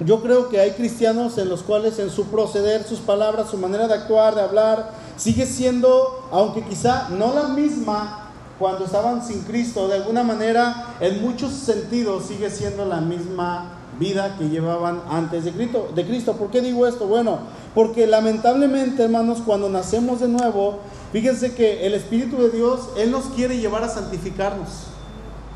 yo 0.00 0.20
creo 0.22 0.48
que 0.48 0.58
hay 0.58 0.72
cristianos 0.72 1.38
en 1.38 1.48
los 1.48 1.62
cuales 1.62 2.00
en 2.00 2.10
su 2.10 2.26
proceder, 2.26 2.82
sus 2.82 2.98
palabras, 2.98 3.50
su 3.50 3.58
manera 3.58 3.86
de 3.86 3.94
actuar, 3.94 4.34
de 4.34 4.40
hablar, 4.40 4.90
sigue 5.18 5.44
siendo, 5.44 6.28
aunque 6.32 6.62
quizá 6.62 7.10
no 7.10 7.34
la 7.34 7.48
misma 7.48 8.30
cuando 8.58 8.86
estaban 8.86 9.24
sin 9.24 9.42
Cristo, 9.42 9.86
de 9.86 9.96
alguna 9.96 10.22
manera, 10.22 10.96
en 11.00 11.20
muchos 11.22 11.52
sentidos 11.52 12.24
sigue 12.26 12.50
siendo 12.50 12.84
la 12.86 13.00
misma 13.00 13.74
vida 14.00 14.36
que 14.38 14.48
llevaban 14.48 15.02
antes 15.10 15.44
de 15.44 15.52
Cristo. 15.52 15.90
De 15.94 16.06
Cristo. 16.06 16.34
¿Por 16.34 16.50
qué 16.50 16.60
digo 16.60 16.86
esto? 16.86 17.06
Bueno, 17.06 17.38
porque 17.74 18.06
lamentablemente, 18.06 19.02
hermanos, 19.04 19.38
cuando 19.44 19.68
nacemos 19.68 20.20
de 20.20 20.28
nuevo, 20.28 20.78
fíjense 21.12 21.54
que 21.54 21.86
el 21.86 21.94
Espíritu 21.94 22.36
de 22.38 22.50
Dios, 22.50 22.88
Él 22.96 23.10
nos 23.10 23.26
quiere 23.26 23.58
llevar 23.58 23.84
a 23.84 23.88
santificarnos. 23.88 24.68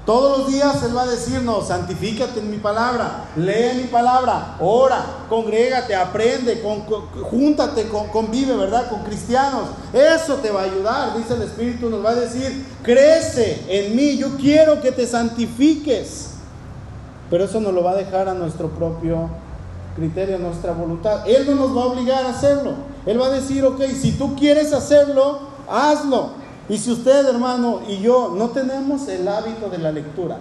Todos 0.04 0.38
los 0.38 0.48
días 0.48 0.82
Él 0.82 0.96
va 0.96 1.02
a 1.02 1.06
decirnos, 1.06 1.68
santifícate 1.68 2.40
en 2.40 2.50
mi 2.50 2.56
palabra, 2.56 3.26
lee 3.36 3.76
mi 3.76 3.84
palabra, 3.84 4.56
ora, 4.58 5.00
congrégate, 5.28 5.94
aprende, 5.94 6.60
júntate, 7.30 7.88
convive, 8.12 8.56
¿verdad? 8.56 8.88
Con 8.88 9.04
cristianos. 9.04 9.68
Eso 9.92 10.34
te 10.36 10.50
va 10.50 10.62
a 10.62 10.64
ayudar, 10.64 11.16
dice 11.16 11.34
el 11.34 11.42
Espíritu, 11.42 11.88
nos 11.88 12.04
va 12.04 12.10
a 12.10 12.14
decir, 12.16 12.66
crece 12.82 13.64
en 13.68 13.94
mí, 13.94 14.16
yo 14.16 14.36
quiero 14.36 14.80
que 14.80 14.90
te 14.90 15.06
santifiques. 15.06 16.30
Pero 17.30 17.44
eso 17.44 17.60
nos 17.60 17.72
lo 17.72 17.84
va 17.84 17.92
a 17.92 17.96
dejar 17.96 18.28
a 18.28 18.34
nuestro 18.34 18.70
propio 18.70 19.30
criterio, 19.94 20.34
a 20.34 20.38
nuestra 20.40 20.72
voluntad. 20.72 21.28
Él 21.28 21.46
no 21.46 21.54
nos 21.54 21.76
va 21.76 21.82
a 21.82 21.86
obligar 21.86 22.24
a 22.24 22.30
hacerlo. 22.30 22.72
Él 23.06 23.20
va 23.20 23.26
a 23.26 23.30
decir, 23.30 23.64
ok, 23.64 23.80
si 23.98 24.12
tú 24.12 24.34
quieres 24.34 24.72
hacerlo, 24.72 25.38
hazlo. 25.70 26.41
Y 26.68 26.78
si 26.78 26.90
usted, 26.90 27.26
hermano, 27.26 27.80
y 27.88 27.98
yo 27.98 28.34
no 28.36 28.50
tenemos 28.50 29.08
el 29.08 29.26
hábito 29.28 29.68
de 29.68 29.78
la 29.78 29.92
lectura, 29.92 30.38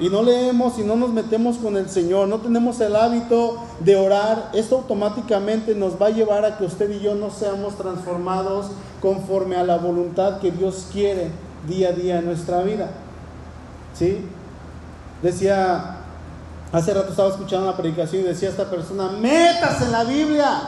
y 0.00 0.08
no 0.10 0.22
leemos 0.22 0.78
y 0.78 0.84
no 0.84 0.94
nos 0.94 1.10
metemos 1.10 1.56
con 1.56 1.76
el 1.76 1.88
Señor, 1.90 2.28
no 2.28 2.38
tenemos 2.38 2.80
el 2.80 2.94
hábito 2.94 3.56
de 3.80 3.96
orar, 3.96 4.50
esto 4.54 4.76
automáticamente 4.76 5.74
nos 5.74 6.00
va 6.00 6.06
a 6.06 6.10
llevar 6.10 6.44
a 6.44 6.56
que 6.56 6.64
usted 6.64 6.90
y 6.90 7.00
yo 7.00 7.16
no 7.16 7.30
seamos 7.30 7.76
transformados 7.76 8.66
conforme 9.00 9.56
a 9.56 9.64
la 9.64 9.76
voluntad 9.76 10.38
que 10.38 10.52
Dios 10.52 10.86
quiere 10.92 11.30
día 11.66 11.88
a 11.88 11.92
día 11.92 12.18
en 12.18 12.26
nuestra 12.26 12.62
vida. 12.62 12.90
¿Sí? 13.92 14.24
Decía, 15.20 15.96
hace 16.70 16.94
rato 16.94 17.10
estaba 17.10 17.30
escuchando 17.30 17.66
una 17.66 17.76
predicación 17.76 18.22
y 18.22 18.26
decía 18.26 18.50
esta 18.50 18.70
persona, 18.70 19.10
métase 19.20 19.86
en 19.86 19.92
la 19.92 20.04
Biblia, 20.04 20.60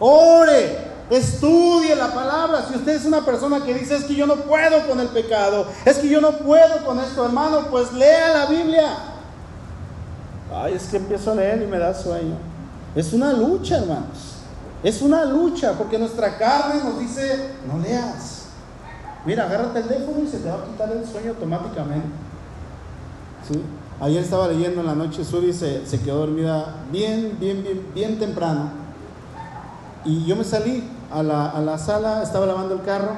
ore, 0.00 0.78
Estudie 1.10 1.94
la 1.94 2.12
palabra. 2.12 2.66
Si 2.68 2.74
usted 2.74 2.96
es 2.96 3.04
una 3.04 3.24
persona 3.24 3.62
que 3.64 3.74
dice 3.74 3.96
es 3.96 4.04
que 4.04 4.14
yo 4.14 4.26
no 4.26 4.36
puedo 4.36 4.86
con 4.88 4.98
el 4.98 5.08
pecado, 5.08 5.66
es 5.84 5.98
que 5.98 6.08
yo 6.08 6.20
no 6.20 6.32
puedo 6.32 6.84
con 6.84 6.98
esto, 6.98 7.24
hermano, 7.24 7.66
pues 7.70 7.92
lea 7.92 8.28
la 8.34 8.46
Biblia. 8.46 8.88
Ay, 10.52 10.74
es 10.74 10.84
que 10.84 10.96
empiezo 10.96 11.30
a 11.30 11.34
leer 11.36 11.62
y 11.62 11.66
me 11.66 11.78
da 11.78 11.94
sueño. 11.94 12.36
Es 12.94 13.12
una 13.12 13.32
lucha, 13.32 13.78
hermanos. 13.78 14.36
Es 14.82 15.00
una 15.02 15.24
lucha 15.24 15.72
porque 15.72 15.98
nuestra 15.98 16.36
carne 16.38 16.82
nos 16.82 16.98
dice, 16.98 17.50
no 17.66 17.78
leas. 17.78 18.46
Mira, 19.24 19.44
agárrate 19.44 19.80
el 19.80 19.88
teléfono 19.88 20.22
y 20.24 20.28
se 20.28 20.38
te 20.38 20.48
va 20.48 20.56
a 20.56 20.64
quitar 20.64 20.90
el 20.90 21.06
sueño 21.06 21.30
automáticamente. 21.30 22.08
¿Sí? 23.46 23.62
Ayer 24.00 24.22
estaba 24.22 24.48
leyendo 24.48 24.80
en 24.80 24.86
la 24.86 24.94
noche, 24.94 25.24
Suri 25.24 25.52
se, 25.52 25.86
se 25.86 26.00
quedó 26.00 26.18
dormida 26.18 26.82
bien, 26.90 27.36
bien, 27.40 27.62
bien, 27.62 27.86
bien 27.94 28.18
temprano. 28.18 28.70
Y 30.04 30.24
yo 30.24 30.36
me 30.36 30.44
salí 30.44 30.88
a 31.12 31.22
la, 31.22 31.50
a 31.50 31.60
la 31.60 31.78
sala, 31.78 32.22
estaba 32.22 32.46
lavando 32.46 32.74
el 32.74 32.82
carro, 32.82 33.12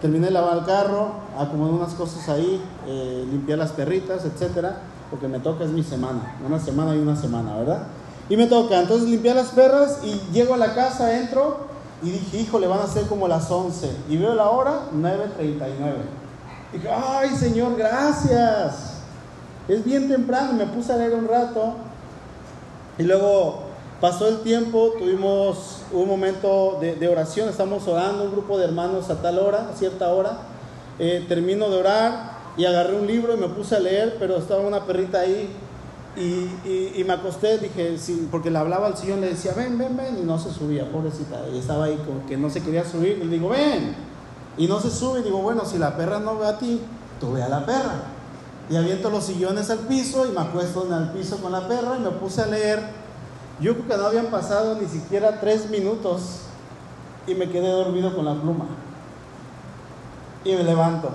terminé 0.00 0.26
de 0.26 0.32
lavar 0.32 0.58
el 0.58 0.64
carro, 0.64 1.12
acomodé 1.38 1.72
unas 1.72 1.94
cosas 1.94 2.28
ahí, 2.28 2.62
eh, 2.86 3.26
limpié 3.30 3.56
las 3.56 3.72
perritas, 3.72 4.24
etcétera, 4.24 4.78
porque 5.10 5.28
me 5.28 5.40
toca, 5.40 5.64
es 5.64 5.70
mi 5.70 5.82
semana, 5.82 6.36
una 6.46 6.58
semana 6.58 6.94
y 6.94 6.98
una 6.98 7.16
semana, 7.16 7.56
¿verdad? 7.56 7.82
Y 8.28 8.36
me 8.36 8.46
toca, 8.46 8.80
entonces 8.80 9.08
limpié 9.08 9.34
las 9.34 9.48
perras 9.48 10.00
y 10.04 10.20
llego 10.32 10.54
a 10.54 10.56
la 10.56 10.74
casa, 10.74 11.18
entro 11.18 11.70
y 12.02 12.10
dije, 12.10 12.38
híjole, 12.38 12.66
van 12.66 12.80
a 12.80 12.86
ser 12.86 13.06
como 13.06 13.28
las 13.28 13.50
11. 13.50 13.90
Y 14.08 14.16
veo 14.16 14.34
la 14.34 14.48
hora, 14.50 14.82
9.39. 14.94 15.66
Dije, 16.72 16.88
ay 16.88 17.30
Señor, 17.30 17.76
gracias. 17.76 19.00
Es 19.68 19.84
bien 19.84 20.08
temprano, 20.08 20.52
me 20.52 20.66
puse 20.66 20.92
a 20.92 20.96
leer 20.96 21.14
un 21.14 21.28
rato. 21.28 21.74
Y 22.98 23.02
luego 23.02 23.69
Pasó 24.00 24.28
el 24.28 24.38
tiempo, 24.38 24.94
tuvimos 24.98 25.82
un 25.92 26.08
momento 26.08 26.78
de, 26.80 27.06
oración, 27.06 27.50
estamos 27.50 27.86
orando, 27.86 28.24
un 28.24 28.32
grupo 28.32 28.56
de 28.56 28.64
hermanos 28.64 29.10
a 29.10 29.20
tal 29.20 29.38
hora, 29.38 29.68
a 29.70 29.76
cierta 29.76 30.08
hora. 30.08 30.38
Eh, 30.98 31.26
termino 31.28 31.68
de 31.68 31.76
orar 31.76 32.38
y 32.56 32.64
agarré 32.64 32.96
un 32.96 33.06
libro 33.06 33.34
y 33.34 33.36
me 33.36 33.48
puse 33.48 33.76
a 33.76 33.78
leer, 33.78 34.16
pero 34.18 34.38
estaba 34.38 34.62
una 34.62 34.86
perrita 34.86 35.20
ahí 35.20 35.54
y, 36.16 37.04
me 37.04 37.12
acosté, 37.12 37.58
dije, 37.58 37.98
sí, 37.98 38.26
porque 38.30 38.50
le 38.50 38.56
hablaba 38.56 38.86
al 38.86 38.96
sillón, 38.96 39.20
le 39.20 39.28
decía, 39.28 39.52
ven, 39.54 39.76
ven, 39.76 39.94
ven, 39.94 40.18
y 40.18 40.22
no 40.22 40.38
se 40.38 40.50
subía, 40.50 40.90
pobrecita. 40.90 41.46
Y 41.52 41.58
estaba 41.58 41.84
ahí 41.84 41.98
como 42.06 42.26
que 42.26 42.38
no 42.38 42.48
se 42.48 42.62
quería 42.62 42.86
subir, 42.86 43.18
y 43.22 43.24
le 43.24 43.34
digo, 43.34 43.50
ven, 43.50 43.94
y 44.56 44.66
no 44.66 44.80
se 44.80 44.90
sube, 44.90 45.20
y 45.20 45.24
digo, 45.24 45.42
bueno, 45.42 45.66
si 45.66 45.76
la 45.76 45.96
perra 45.98 46.20
no 46.20 46.38
ve 46.38 46.46
a 46.46 46.58
ti, 46.58 46.80
tú 47.20 47.32
ve 47.32 47.42
a 47.42 47.50
la 47.50 47.66
perra. 47.66 48.02
Y 48.70 48.76
aviento 48.76 49.10
los 49.10 49.24
sillones 49.24 49.68
al 49.68 49.80
piso 49.80 50.26
y 50.26 50.30
me 50.30 50.40
acuesto 50.40 50.86
en 50.86 50.94
el 50.94 51.10
piso 51.10 51.36
con 51.38 51.52
la 51.52 51.68
perra 51.68 51.96
y 51.98 52.00
me 52.00 52.10
puse 52.10 52.40
a 52.40 52.46
leer 52.46 52.99
yo 53.60 53.74
creo 53.74 53.88
que 53.88 53.96
no 53.96 54.06
habían 54.06 54.26
pasado 54.26 54.76
ni 54.80 54.86
siquiera 54.86 55.38
tres 55.38 55.68
minutos 55.68 56.40
y 57.26 57.34
me 57.34 57.50
quedé 57.50 57.68
dormido 57.68 58.14
con 58.14 58.24
la 58.24 58.34
pluma. 58.34 58.66
Y 60.44 60.54
me 60.54 60.64
levanto. 60.64 61.10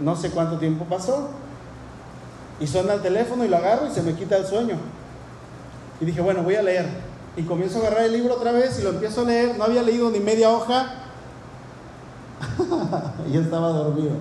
No 0.00 0.14
sé 0.14 0.30
cuánto 0.30 0.58
tiempo 0.58 0.84
pasó. 0.84 1.30
Y 2.60 2.66
suena 2.66 2.94
el 2.94 3.02
teléfono 3.02 3.44
y 3.44 3.48
lo 3.48 3.56
agarro 3.56 3.88
y 3.88 3.90
se 3.90 4.02
me 4.02 4.14
quita 4.14 4.36
el 4.36 4.46
sueño. 4.46 4.76
Y 6.00 6.04
dije, 6.04 6.20
bueno, 6.20 6.42
voy 6.42 6.54
a 6.54 6.62
leer. 6.62 6.86
Y 7.36 7.42
comienzo 7.42 7.78
a 7.78 7.80
agarrar 7.82 8.04
el 8.04 8.12
libro 8.12 8.34
otra 8.34 8.52
vez 8.52 8.78
y 8.78 8.82
lo 8.82 8.90
empiezo 8.90 9.22
a 9.22 9.24
leer. 9.24 9.58
No 9.58 9.64
había 9.64 9.82
leído 9.82 10.10
ni 10.10 10.20
media 10.20 10.50
hoja. 10.50 10.92
y 13.32 13.36
estaba 13.36 13.70
dormido. 13.70 14.12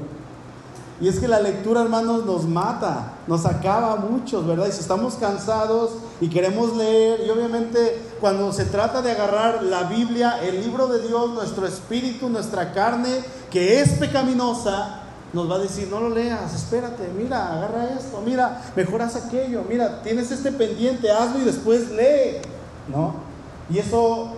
Y 0.99 1.07
es 1.07 1.19
que 1.19 1.27
la 1.27 1.39
lectura, 1.39 1.83
hermanos, 1.83 2.25
nos 2.25 2.45
mata, 2.45 3.13
nos 3.27 3.45
acaba 3.45 3.93
a 3.93 3.95
muchos, 3.97 4.47
¿verdad? 4.47 4.65
Y 4.67 4.71
si 4.71 4.79
estamos 4.79 5.13
cansados 5.15 5.91
y 6.19 6.29
queremos 6.29 6.75
leer, 6.75 7.21
y 7.25 7.29
obviamente 7.29 7.99
cuando 8.19 8.51
se 8.51 8.65
trata 8.65 9.01
de 9.01 9.11
agarrar 9.11 9.63
la 9.63 9.83
Biblia, 9.83 10.39
el 10.43 10.61
libro 10.61 10.87
de 10.87 11.07
Dios, 11.07 11.31
nuestro 11.31 11.67
espíritu, 11.67 12.29
nuestra 12.29 12.73
carne, 12.73 13.23
que 13.51 13.79
es 13.79 13.89
pecaminosa, 13.99 15.01
nos 15.33 15.49
va 15.49 15.55
a 15.55 15.59
decir, 15.59 15.87
no 15.89 15.99
lo 15.99 16.09
leas, 16.09 16.53
espérate, 16.55 17.07
mira, 17.15 17.53
agarra 17.53 17.89
esto, 17.99 18.21
mira, 18.25 18.61
mejoras 18.75 19.15
aquello, 19.15 19.63
mira, 19.69 20.01
tienes 20.01 20.31
este 20.31 20.51
pendiente, 20.51 21.11
hazlo 21.11 21.39
y 21.39 21.43
después 21.43 21.91
lee, 21.91 22.37
¿no? 22.87 23.15
Y 23.69 23.79
eso 23.79 24.31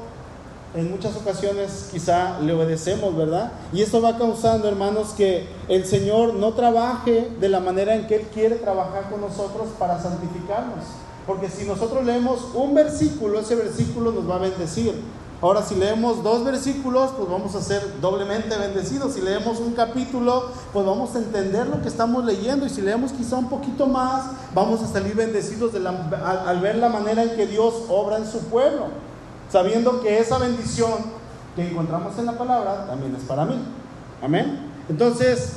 en 0.76 0.92
muchas 0.92 1.16
ocasiones 1.16 1.90
quizá 1.92 2.40
le 2.42 2.54
obedecemos, 2.54 3.16
¿verdad? 3.16 3.52
Y 3.74 3.82
esto 3.82 4.02
va 4.02 4.18
causando, 4.18 4.68
hermanos, 4.68 5.14
que 5.16 5.48
el 5.68 5.86
Señor 5.86 6.34
no 6.34 6.54
trabaje 6.54 7.32
de 7.40 7.50
la 7.50 7.60
manera 7.60 7.96
en 7.96 8.08
que 8.08 8.16
Él 8.18 8.28
quiere 8.34 8.56
trabajar 8.56 9.10
con 9.10 9.22
nosotros 9.22 9.70
para 9.80 10.02
santificarnos. 10.02 10.86
Porque 11.26 11.50
si 11.50 11.66
nosotros 11.66 12.06
leemos 12.06 12.48
un 12.54 12.74
versículo, 12.74 13.40
ese 13.40 13.56
versículo 13.56 14.12
nos 14.12 14.30
va 14.30 14.36
a 14.36 14.40
bendecir. 14.40 15.00
Ahora, 15.42 15.64
si 15.64 15.76
leemos 15.76 16.22
dos 16.22 16.44
versículos, 16.44 17.12
pues 17.16 17.30
vamos 17.30 17.56
a 17.56 17.62
ser 17.62 18.02
doblemente 18.02 18.58
bendecidos. 18.58 19.14
Si 19.14 19.22
leemos 19.22 19.60
un 19.60 19.74
capítulo, 19.74 20.50
pues 20.74 20.86
vamos 20.86 21.16
a 21.16 21.20
entender 21.20 21.68
lo 21.68 21.82
que 21.82 21.88
estamos 21.88 22.26
leyendo. 22.26 22.66
Y 22.66 22.70
si 22.70 22.82
leemos 22.82 23.14
quizá 23.14 23.38
un 23.38 23.48
poquito 23.48 23.88
más, 23.88 24.26
vamos 24.54 24.82
a 24.82 24.88
salir 24.88 25.16
bendecidos 25.16 25.74
al 25.76 26.60
ver 26.60 26.76
la 26.76 26.90
manera 26.90 27.24
en 27.24 27.36
que 27.36 27.48
Dios 27.48 27.74
obra 27.90 28.18
en 28.18 28.26
su 28.26 28.40
pueblo 28.40 28.88
sabiendo 29.52 30.02
que 30.02 30.20
esa 30.20 30.38
bendición 30.38 30.92
que 31.56 31.68
encontramos 31.68 32.18
en 32.18 32.26
la 32.26 32.38
palabra 32.38 32.86
también 32.88 33.16
es 33.16 33.24
para 33.24 33.46
mí. 33.46 33.60
Amén. 34.22 34.72
Entonces, 34.88 35.54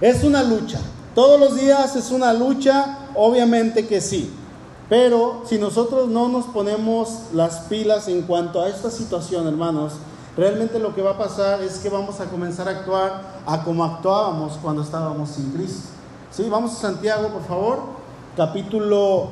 es 0.00 0.24
una 0.24 0.42
lucha. 0.42 0.80
Todos 1.14 1.38
los 1.38 1.56
días 1.56 1.94
es 1.96 2.10
una 2.10 2.32
lucha, 2.32 2.98
obviamente 3.14 3.86
que 3.86 4.00
sí. 4.00 4.32
Pero 4.92 5.40
si 5.46 5.56
nosotros 5.56 6.08
no 6.08 6.28
nos 6.28 6.44
ponemos 6.44 7.08
las 7.32 7.60
pilas 7.60 8.08
en 8.08 8.20
cuanto 8.20 8.60
a 8.60 8.68
esta 8.68 8.90
situación, 8.90 9.46
hermanos, 9.46 9.94
realmente 10.36 10.78
lo 10.78 10.94
que 10.94 11.00
va 11.00 11.12
a 11.12 11.16
pasar 11.16 11.62
es 11.62 11.78
que 11.78 11.88
vamos 11.88 12.20
a 12.20 12.26
comenzar 12.26 12.68
a 12.68 12.72
actuar 12.72 13.22
a 13.46 13.64
como 13.64 13.84
actuábamos 13.84 14.58
cuando 14.60 14.82
estábamos 14.82 15.30
sin 15.30 15.50
Cristo. 15.52 15.88
¿Sí? 16.30 16.46
Vamos 16.50 16.72
a 16.72 16.74
Santiago, 16.74 17.28
por 17.28 17.42
favor, 17.44 17.78
capítulo 18.36 19.30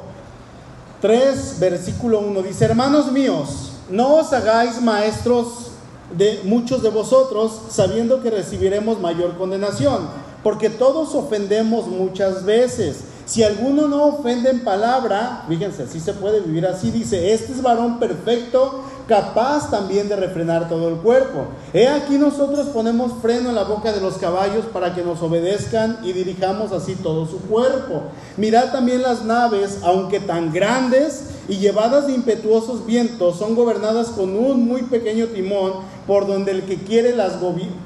3, 1.03 1.59
versículo 1.61 2.21
1 2.21 2.41
dice, 2.41 2.65
hermanos 2.65 3.13
míos, 3.13 3.73
no 3.91 4.15
os 4.15 4.33
hagáis 4.33 4.81
maestros 4.81 5.73
de 6.17 6.41
muchos 6.45 6.83
de 6.83 6.89
vosotros, 6.89 7.61
sabiendo 7.69 8.23
que 8.23 8.31
recibiremos 8.31 8.99
mayor 8.99 9.37
condenación, 9.37 10.09
porque 10.43 10.71
todos 10.71 11.15
ofendemos 11.15 11.87
muchas 11.87 12.47
veces. 12.47 13.10
Si 13.31 13.45
alguno 13.45 13.87
no 13.87 14.07
ofende 14.07 14.51
en 14.51 14.65
palabra, 14.65 15.45
fíjense, 15.47 15.85
así 15.85 16.01
se 16.01 16.15
puede 16.15 16.41
vivir 16.41 16.67
así, 16.67 16.91
dice, 16.91 17.33
este 17.33 17.53
es 17.53 17.63
varón 17.63 18.01
perfecto, 18.01 18.83
capaz 19.07 19.71
también 19.71 20.09
de 20.09 20.17
refrenar 20.17 20.69
todo 20.69 20.89
el 20.89 20.97
cuerpo. 20.97 21.47
He 21.73 21.87
aquí 21.87 22.19
nosotros 22.19 22.67
ponemos 22.71 23.13
freno 23.23 23.51
en 23.51 23.55
la 23.55 23.63
boca 23.63 23.93
de 23.93 24.01
los 24.01 24.15
caballos 24.15 24.65
para 24.73 24.97
que 24.97 25.05
nos 25.05 25.23
obedezcan 25.23 26.01
y 26.03 26.13
dirijamos 26.13 26.73
así 26.73 26.97
todo 26.97 27.25
su 27.25 27.39
cuerpo. 27.43 28.03
Mirad 28.37 28.73
también 28.73 29.03
las 29.03 29.25
naves, 29.25 29.79
aunque 29.85 30.19
tan 30.19 30.53
grandes 30.53 31.27
y 31.49 31.59
llevadas 31.59 32.09
de 32.09 32.15
impetuosos 32.15 32.85
vientos, 32.85 33.39
son 33.39 33.55
gobernadas 33.55 34.09
con 34.09 34.37
un 34.37 34.67
muy 34.67 34.83
pequeño 34.83 35.27
timón 35.27 35.75
por 36.05 36.27
donde 36.27 36.51
el 36.51 36.63
que 36.63 36.79
quiere 36.79 37.15
las 37.15 37.35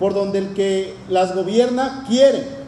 por 0.00 0.14
donde 0.14 0.38
el 0.38 0.54
que 0.54 0.94
las 1.10 1.34
gobierna 1.34 2.06
quiere. 2.08 2.64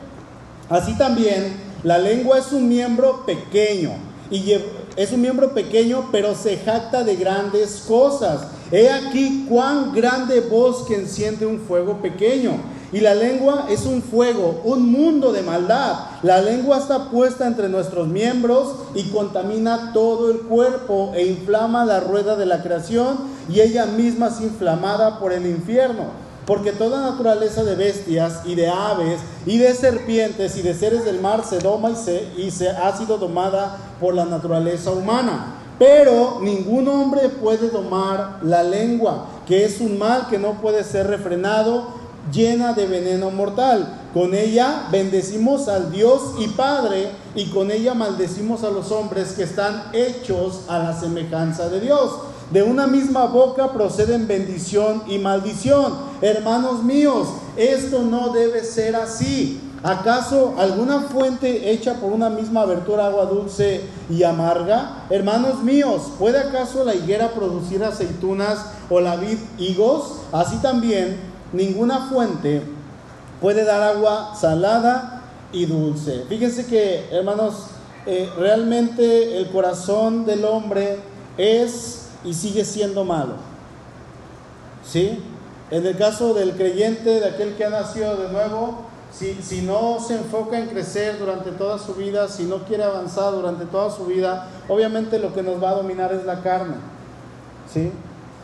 Así 0.69 0.93
también 0.99 1.66
la 1.87 1.99
lengua 1.99 2.39
es 2.39 2.51
un 2.51 2.69
miembro 2.69 3.25
pequeño 3.25 3.93
y 4.29 4.55
es 4.97 5.13
un 5.13 5.21
miembro 5.21 5.55
pequeño, 5.55 6.09
pero 6.11 6.35
se 6.35 6.57
jacta 6.57 7.05
de 7.05 7.15
grandes 7.15 7.85
cosas. 7.87 8.49
He 8.73 8.91
aquí 8.91 9.47
cuán 9.49 9.95
grande 9.95 10.41
voz 10.41 10.85
que 10.89 10.97
enciende 10.97 11.47
un 11.47 11.61
fuego 11.61 11.99
pequeño. 12.03 12.55
Y 12.93 12.99
la 12.99 13.15
lengua 13.15 13.67
es 13.71 13.87
un 13.87 14.03
fuego, 14.03 14.63
un 14.65 14.91
mundo 14.91 15.33
de 15.33 15.43
maldad. 15.43 15.95
La 16.25 16.43
lengua 16.43 16.79
está 16.79 17.09
puesta 17.09 17.47
entre 17.47 17.69
nuestros 17.69 18.09
miembros 18.09 18.75
y 18.97 19.05
contamina 19.11 19.93
todo 19.93 20.33
el 20.33 20.39
cuerpo 20.39 21.13
e 21.15 21.25
inflama 21.25 21.85
la 21.85 22.01
rueda 22.01 22.35
de 22.35 22.47
la 22.47 22.65
creación 22.65 23.17
y 23.49 23.61
ella 23.61 23.87
misma 23.87 24.27
es 24.27 24.41
inflamada 24.41 25.21
por 25.21 25.33
el 25.33 25.47
infierno. 25.47 26.26
Porque 26.47 26.73
toda 26.73 27.11
naturaleza 27.11 27.65
de 27.65 27.75
bestias 27.75 28.41
y 28.45 28.55
de 28.55 28.69
aves 28.69 29.21
y 29.45 29.59
de 29.59 29.75
serpientes 29.75 30.57
y 30.57 30.63
de 30.63 30.75
seres 30.75 31.05
del 31.05 31.21
mar 31.21 31.45
se 31.45 31.59
doma 31.59 31.91
y 31.91 31.97
se, 31.97 32.29
y 32.37 32.51
se 32.51 32.71
ha 32.71 32.97
sido 32.97 33.19
domada 33.19 33.77
por 34.01 34.15
la 34.15 34.25
naturaleza 34.25 34.93
humana. 34.93 35.55
Pero 35.79 36.39
ningún 36.41 36.89
hombre 36.89 37.29
puede 37.29 37.69
domar 37.69 38.39
la 38.43 38.63
lengua, 38.63 39.27
que 39.47 39.65
es 39.65 39.81
un 39.81 39.99
mal 39.99 40.29
que 40.29 40.39
no 40.39 40.55
puede 40.63 40.85
ser 40.85 41.09
refrenado, 41.09 41.89
llena 42.33 42.73
de 42.73 42.87
veneno 42.87 43.31
mortal. 43.31 44.01
Con 44.15 44.35
ella 44.35 44.89
bendecimos 44.91 45.69
al 45.69 45.93
Dios 45.93 46.35
y 46.39 46.49
Padre 46.49 47.11
y 47.35 47.51
con 47.51 47.71
ella 47.71 47.93
maldecimos 47.93 48.65
a 48.65 48.71
los 48.71 48.91
hombres 48.91 49.33
que 49.33 49.43
están 49.43 49.91
hechos 49.93 50.63
a 50.69 50.79
la 50.79 50.99
semejanza 50.99 51.69
de 51.69 51.81
Dios. 51.81 52.13
De 52.51 52.63
una 52.63 52.87
misma 52.87 53.27
boca 53.27 53.73
proceden 53.73 54.29
bendición 54.29 55.03
y 55.09 55.19
maldición. 55.19 55.95
Hermanos 56.21 56.85
míos, 56.85 57.29
esto 57.57 58.03
no 58.03 58.33
debe 58.33 58.63
ser 58.63 58.95
así. 58.95 59.61
¿Acaso 59.83 60.55
alguna 60.59 61.01
fuente 61.01 61.71
hecha 61.71 61.95
por 61.95 62.13
una 62.13 62.31
misma 62.31 62.63
abertura 62.63 63.07
agua 63.07 63.27
dulce 63.27 63.83
y 64.09 64.23
amarga? 64.23 65.05
Hermanos 65.11 65.63
míos, 65.63 66.13
¿puede 66.19 66.39
acaso 66.39 66.85
la 66.85 66.95
higuera 66.95 67.33
producir 67.33 67.85
aceitunas 67.85 68.67
o 68.91 69.01
la 69.01 69.17
vid 69.17 69.39
higos? 69.59 70.21
Así 70.33 70.57
también, 70.59 71.19
ninguna 71.53 72.09
fuente 72.09 72.63
puede 73.41 73.65
dar 73.65 73.83
agua 73.83 74.35
salada 74.35 75.23
y 75.53 75.67
dulce. 75.67 76.25
Fíjense 76.29 76.67
que, 76.67 77.07
hermanos, 77.11 77.67
eh, 78.07 78.29
realmente 78.39 79.39
el 79.39 79.51
corazón 79.51 80.25
del 80.25 80.45
hombre 80.45 80.99
es 81.37 82.06
y 82.25 82.35
sigue 82.35 82.65
siendo 82.65 83.05
malo. 83.05 83.35
¿Sí? 84.85 85.23
En 85.71 85.85
el 85.85 85.97
caso 85.97 86.33
del 86.35 86.53
creyente, 86.53 87.21
de 87.21 87.27
aquel 87.27 87.55
que 87.57 87.65
ha 87.65 87.71
nacido 87.71 88.17
de 88.17 88.29
nuevo, 88.29 88.87
si, 89.13 89.63
no 89.63 89.99
se 90.01 90.15
enfoca 90.15 90.59
en 90.59 90.69
crecer 90.69 91.19
durante 91.19 91.51
toda 91.51 91.79
su 91.79 91.95
vida, 91.95 92.29
si 92.29 92.45
no 92.45 92.65
quiere 92.65 92.85
avanzar 92.85 93.33
durante 93.33 93.65
toda 93.65 93.91
su 93.91 94.05
vida, 94.05 94.49
obviamente 94.69 95.19
lo 95.19 95.33
que 95.33 95.43
nos 95.43 95.63
va 95.63 95.71
a 95.71 95.75
dominar 95.75 96.13
es 96.13 96.25
la 96.25 96.43
carne. 96.43 96.77
¿sí? 97.73 97.91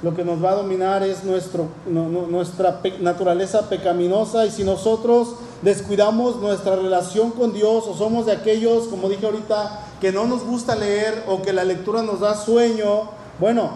Lo 0.02 0.14
que 0.14 0.25
nos 0.25 0.43
va 0.43 0.50
a 0.50 0.55
dominar 0.55 1.02
es 1.02 1.25
nuestro, 1.25 1.69
nuestra 1.87 2.81
naturaleza 3.00 3.69
pecaminosa 3.69 4.47
y 4.47 4.50
si 4.50 4.64
nosotros 4.64 5.35
descuidamos 5.61 6.37
nuestra 6.37 6.75
relación 6.75 7.31
con 7.31 7.52
Dios 7.52 7.87
o 7.87 7.95
somos 7.95 8.26
de 8.26 8.33
aquellos, 8.33 8.88
como 8.88 9.09
dije 9.09 9.26
ahorita, 9.26 9.79
que 10.00 10.11
no 10.11 10.26
nos 10.26 10.43
gusta 10.43 10.75
leer 10.75 11.23
o 11.29 11.43
que 11.43 11.52
la 11.52 11.64
lectura 11.64 12.02
nos 12.02 12.21
da 12.21 12.35
sueño, 12.35 13.11
bueno, 13.39 13.73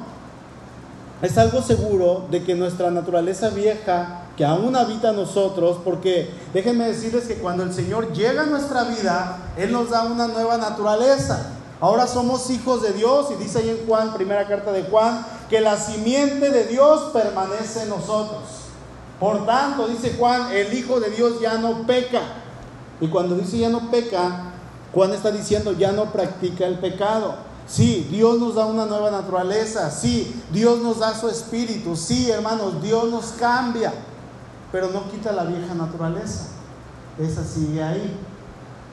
es 1.22 1.38
algo 1.38 1.62
seguro 1.62 2.26
de 2.30 2.44
que 2.44 2.54
nuestra 2.54 2.90
naturaleza 2.90 3.48
vieja 3.50 4.22
que 4.36 4.44
aún 4.44 4.76
habita 4.76 5.12
nosotros, 5.12 5.78
porque 5.82 6.30
déjenme 6.52 6.86
decirles 6.86 7.24
que 7.24 7.36
cuando 7.36 7.62
el 7.62 7.72
Señor 7.72 8.12
llega 8.12 8.42
a 8.42 8.46
nuestra 8.46 8.84
vida, 8.84 9.38
Él 9.56 9.72
nos 9.72 9.90
da 9.90 10.04
una 10.04 10.28
nueva 10.28 10.58
naturaleza. 10.58 11.52
Ahora 11.80 12.06
somos 12.06 12.50
hijos 12.50 12.82
de 12.82 12.92
Dios 12.92 13.28
y 13.30 13.42
dice 13.42 13.58
ahí 13.58 13.70
en 13.70 13.86
Juan, 13.86 14.12
primera 14.12 14.46
carta 14.46 14.72
de 14.72 14.84
Juan, 14.84 15.24
que 15.48 15.60
la 15.60 15.78
simiente 15.78 16.50
de 16.50 16.64
Dios 16.64 17.10
permanece 17.12 17.82
en 17.82 17.88
nosotros. 17.88 18.42
Por 19.18 19.46
tanto, 19.46 19.88
dice 19.88 20.14
Juan, 20.18 20.52
el 20.52 20.72
Hijo 20.74 21.00
de 21.00 21.10
Dios 21.10 21.40
ya 21.40 21.56
no 21.56 21.86
peca. 21.86 22.20
Y 23.00 23.08
cuando 23.08 23.36
dice 23.36 23.58
ya 23.58 23.70
no 23.70 23.90
peca, 23.90 24.52
Juan 24.92 25.12
está 25.12 25.30
diciendo 25.30 25.72
ya 25.72 25.92
no 25.92 26.12
practica 26.12 26.66
el 26.66 26.78
pecado. 26.78 27.36
Sí, 27.66 28.06
Dios 28.10 28.38
nos 28.38 28.54
da 28.54 28.66
una 28.66 28.86
nueva 28.86 29.10
naturaleza. 29.10 29.90
Sí, 29.90 30.42
Dios 30.52 30.80
nos 30.80 31.00
da 31.00 31.18
su 31.18 31.28
espíritu. 31.28 31.96
Sí, 31.96 32.30
hermanos, 32.30 32.82
Dios 32.82 33.10
nos 33.10 33.26
cambia 33.32 33.92
pero 34.72 34.90
no 34.90 35.10
quita 35.10 35.32
la 35.32 35.44
vieja 35.44 35.74
naturaleza. 35.74 36.48
Esa 37.18 37.44
sigue 37.44 37.82
ahí. 37.82 38.14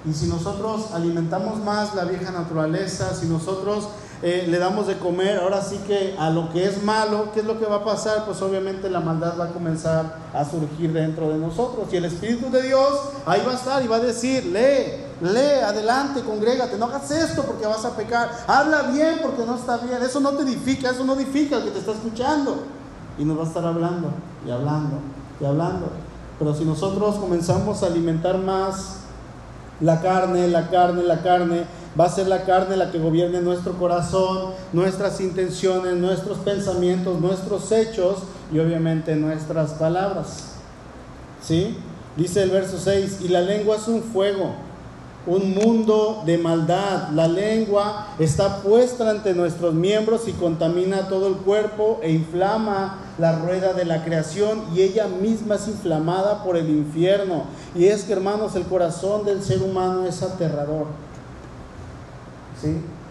Y 0.05 0.13
si 0.13 0.27
nosotros 0.27 0.91
alimentamos 0.93 1.59
más 1.63 1.95
la 1.95 2.05
vieja 2.05 2.31
naturaleza, 2.31 3.13
si 3.13 3.27
nosotros 3.27 3.89
eh, 4.25 4.47
le 4.47 4.57
damos 4.57 4.87
de 4.87 4.97
comer, 4.97 5.37
ahora 5.37 5.61
sí 5.61 5.77
que 5.85 6.15
a 6.17 6.29
lo 6.29 6.49
que 6.49 6.65
es 6.65 6.81
malo, 6.81 7.33
¿qué 7.33 7.41
es 7.41 7.45
lo 7.45 7.59
que 7.59 7.65
va 7.65 7.75
a 7.75 7.83
pasar? 7.83 8.23
Pues 8.23 8.41
obviamente 8.41 8.89
la 8.89 9.01
maldad 9.01 9.37
va 9.37 9.45
a 9.45 9.49
comenzar 9.49 10.15
a 10.33 10.45
surgir 10.45 10.93
dentro 10.93 11.27
de 11.27 11.37
nosotros. 11.37 11.89
Y 11.91 11.97
el 11.97 12.05
Espíritu 12.05 12.49
de 12.49 12.61
Dios 12.61 12.87
ahí 13.25 13.41
va 13.45 13.51
a 13.51 13.55
estar 13.55 13.83
y 13.83 13.87
va 13.89 13.97
a 13.97 13.99
decir, 13.99 14.45
lee, 14.45 15.03
lee, 15.19 15.61
adelante, 15.65 16.21
congrégate, 16.21 16.77
no 16.77 16.85
hagas 16.85 17.11
esto 17.11 17.43
porque 17.43 17.65
vas 17.65 17.83
a 17.83 17.97
pecar, 17.97 18.31
habla 18.47 18.83
bien 18.83 19.19
porque 19.21 19.45
no 19.45 19.55
está 19.55 19.75
bien, 19.75 20.01
eso 20.01 20.21
no 20.21 20.31
te 20.31 20.43
edifica, 20.43 20.91
eso 20.91 21.03
no 21.03 21.15
edifica 21.15 21.57
al 21.57 21.65
que 21.65 21.71
te 21.71 21.79
está 21.79 21.91
escuchando. 21.91 22.63
Y 23.19 23.25
nos 23.25 23.37
va 23.37 23.43
a 23.43 23.47
estar 23.47 23.65
hablando 23.65 24.07
y 24.47 24.51
hablando 24.51 24.99
y 25.41 25.43
hablando. 25.43 25.87
Pero 26.39 26.55
si 26.55 26.63
nosotros 26.63 27.15
comenzamos 27.15 27.83
a 27.83 27.87
alimentar 27.87 28.37
más 28.37 28.99
la 29.81 29.99
carne, 29.99 30.47
la 30.47 30.69
carne, 30.69 31.03
la 31.03 31.21
carne, 31.21 31.65
va 31.99 32.05
a 32.05 32.09
ser 32.09 32.27
la 32.27 32.43
carne 32.43 32.77
la 32.77 32.91
que 32.91 32.99
gobierne 32.99 33.41
nuestro 33.41 33.73
corazón, 33.73 34.51
nuestras 34.71 35.19
intenciones, 35.21 35.95
nuestros 35.95 36.37
pensamientos, 36.39 37.19
nuestros 37.19 37.71
hechos 37.71 38.19
y 38.51 38.59
obviamente 38.59 39.15
nuestras 39.15 39.71
palabras. 39.71 40.53
¿Sí? 41.41 41.77
Dice 42.15 42.43
el 42.43 42.51
verso 42.51 42.77
6, 42.77 43.19
y 43.21 43.27
la 43.29 43.41
lengua 43.41 43.77
es 43.77 43.87
un 43.87 44.03
fuego 44.03 44.51
un 45.25 45.53
mundo 45.53 46.23
de 46.25 46.37
maldad. 46.37 47.09
La 47.11 47.27
lengua 47.27 48.07
está 48.19 48.57
puesta 48.61 49.09
ante 49.09 49.33
nuestros 49.33 49.73
miembros 49.73 50.27
y 50.27 50.33
contamina 50.33 51.07
todo 51.07 51.27
el 51.27 51.35
cuerpo 51.35 51.99
e 52.01 52.11
inflama 52.11 52.99
la 53.17 53.39
rueda 53.39 53.73
de 53.73 53.85
la 53.85 54.03
creación 54.03 54.63
y 54.75 54.81
ella 54.81 55.07
misma 55.07 55.55
es 55.55 55.67
inflamada 55.67 56.43
por 56.43 56.57
el 56.57 56.69
infierno. 56.69 57.43
Y 57.75 57.85
es 57.85 58.03
que 58.03 58.13
hermanos, 58.13 58.55
el 58.55 58.63
corazón 58.63 59.25
del 59.25 59.43
ser 59.43 59.61
humano 59.61 60.05
es 60.05 60.21
aterrador. 60.23 60.87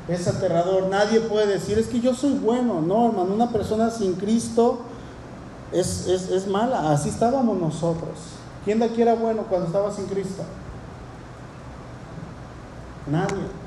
Es 0.09 0.29
aterrador. 0.29 0.89
Nadie 0.89 1.21
puede 1.21 1.47
decir, 1.47 1.79
es 1.79 1.87
que 1.87 2.01
yo 2.01 2.15
soy 2.15 2.33
bueno. 2.33 2.81
No, 2.81 3.09
hermano, 3.09 3.35
una 3.35 3.51
persona 3.51 3.91
sin 3.91 4.15
Cristo 4.15 4.81
es, 5.73 6.07
es 6.07 6.47
mala. 6.47 6.91
Así 6.93 7.09
estábamos 7.09 7.59
nosotros. 7.59 8.19
¿Quién 8.65 8.79
de 8.79 8.87
aquí 8.87 9.03
era 9.03 9.15
bueno 9.15 9.45
cuando 9.49 9.67
estaba 9.67 9.93
sin 9.93 10.07
Cristo? 10.07 10.43
Nadie. 13.11 13.63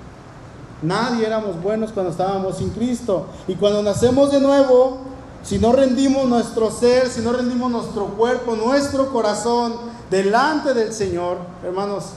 Nadie 0.82 1.26
éramos 1.26 1.62
buenos 1.62 1.92
cuando 1.92 2.12
estábamos 2.12 2.58
sin 2.58 2.70
Cristo. 2.70 3.28
Y 3.48 3.56
cuando 3.56 3.82
nacemos 3.84 4.32
de 4.32 4.40
nuevo, 4.40 5.00
si 5.44 5.60
no 5.60 5.72
rendimos 5.72 6.28
nuestro 6.28 6.72
ser, 6.72 7.10
si 7.10 7.22
no 7.22 7.34
rendimos 7.34 7.72
nuestro 7.72 8.08
cuerpo, 8.08 8.56
nuestro 8.56 9.12
corazón 9.12 9.74
delante 10.10 10.74
del 10.74 10.94
Señor, 10.94 11.38
hermanos, 11.64 12.12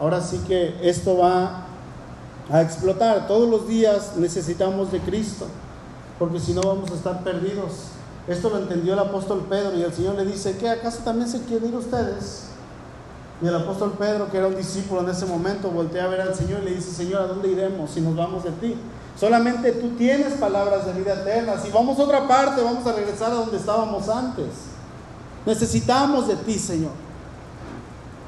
ahora 0.00 0.20
sí 0.20 0.40
que 0.46 0.76
esto 0.82 1.16
va 1.16 1.66
a 2.52 2.60
explotar. 2.60 3.26
Todos 3.26 3.48
los 3.48 3.66
días 3.66 4.12
necesitamos 4.16 4.92
de 4.92 5.00
Cristo, 5.00 5.46
porque 6.18 6.38
si 6.38 6.52
no 6.52 6.60
vamos 6.60 6.90
a 6.90 6.94
estar 6.94 7.24
perdidos. 7.24 7.88
Esto 8.28 8.50
lo 8.50 8.58
entendió 8.58 8.92
el 8.92 9.00
apóstol 9.00 9.46
Pedro 9.48 9.76
y 9.76 9.82
el 9.82 9.92
Señor 9.92 10.14
le 10.14 10.24
dice, 10.24 10.56
¿qué 10.56 10.68
acaso 10.68 11.00
también 11.02 11.28
se 11.28 11.40
quieren 11.42 11.70
ir 11.70 11.74
ustedes? 11.74 12.44
Y 13.40 13.46
el 13.48 13.56
apóstol 13.56 13.94
Pedro, 13.98 14.30
que 14.30 14.36
era 14.36 14.46
un 14.46 14.54
discípulo 14.54 15.00
en 15.00 15.08
ese 15.08 15.26
momento, 15.26 15.70
voltea 15.70 16.04
a 16.04 16.08
ver 16.08 16.20
al 16.20 16.34
Señor 16.34 16.60
y 16.62 16.66
le 16.66 16.74
dice, 16.76 16.92
Señor, 16.92 17.22
¿a 17.22 17.26
dónde 17.26 17.48
iremos 17.48 17.90
si 17.90 18.00
nos 18.00 18.14
vamos 18.14 18.44
de 18.44 18.52
ti? 18.52 18.76
Solamente 19.18 19.72
tú 19.72 19.88
tienes 19.96 20.34
palabras 20.34 20.86
de 20.86 20.92
vida 20.92 21.14
eterna. 21.14 21.54
Si 21.60 21.70
vamos 21.70 21.98
a 21.98 22.02
otra 22.02 22.28
parte, 22.28 22.62
vamos 22.62 22.86
a 22.86 22.92
regresar 22.92 23.32
a 23.32 23.34
donde 23.34 23.56
estábamos 23.56 24.08
antes. 24.08 24.46
Necesitamos 25.44 26.28
de 26.28 26.36
ti, 26.36 26.58
Señor. 26.58 26.92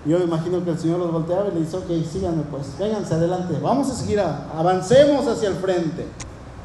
Yo 0.06 0.18
me 0.18 0.24
imagino 0.24 0.62
que 0.62 0.70
el 0.70 0.78
Señor 0.78 0.98
los 0.98 1.12
volteaba 1.12 1.48
y 1.48 1.54
le 1.54 1.60
dice, 1.60 1.78
ok, 1.78 1.88
síganme 2.10 2.42
pues, 2.50 2.78
vénganse 2.78 3.14
adelante, 3.14 3.58
vamos 3.62 3.90
a 3.90 3.94
seguir, 3.94 4.20
avancemos 4.20 5.26
hacia 5.26 5.48
el 5.48 5.54
frente. 5.54 6.06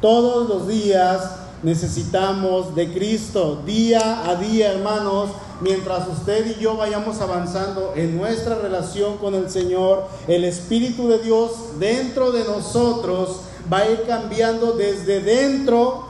Todos 0.02 0.46
los 0.46 0.68
días 0.68 1.36
necesitamos 1.62 2.74
de 2.74 2.92
Cristo, 2.92 3.62
día 3.64 4.28
a 4.28 4.34
día, 4.34 4.72
hermanos, 4.72 5.30
mientras 5.62 6.06
usted 6.08 6.54
y 6.54 6.60
yo 6.60 6.76
vayamos 6.76 7.20
avanzando 7.22 7.94
en 7.96 8.18
nuestra 8.18 8.56
relación 8.56 9.16
con 9.16 9.34
el 9.34 9.48
Señor, 9.48 10.04
el 10.28 10.44
Espíritu 10.44 11.08
de 11.08 11.20
Dios 11.20 11.52
dentro 11.78 12.32
de 12.32 12.44
nosotros 12.44 13.40
va 13.72 13.78
a 13.78 13.90
ir 13.90 14.02
cambiando 14.06 14.72
desde 14.72 15.20
dentro 15.20 16.04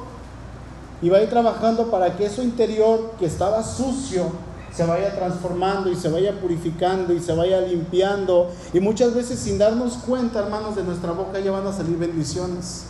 y 1.00 1.08
va 1.08 1.18
a 1.18 1.22
ir 1.22 1.30
trabajando 1.30 1.90
para 1.90 2.16
que 2.16 2.26
eso 2.26 2.42
interior 2.42 3.12
que 3.20 3.26
estaba 3.26 3.62
sucio 3.62 4.49
se 4.74 4.85
vaya 4.87 5.14
transformando 5.14 5.90
y 5.90 5.96
se 5.96 6.09
vaya 6.09 6.40
purificando 6.40 7.12
y 7.12 7.20
se 7.20 7.35
vaya 7.35 7.61
limpiando. 7.61 8.50
Y 8.72 8.80
muchas 8.80 9.14
veces 9.14 9.38
sin 9.38 9.59
darnos 9.59 9.94
cuenta, 9.94 10.40
hermanos, 10.40 10.76
de 10.76 10.85
nuestra 10.85 11.12
boca 11.12 11.40
ya 11.40 11.50
van 11.50 11.66
a 11.66 11.72
salir 11.72 11.96
bendiciones. 11.98 12.85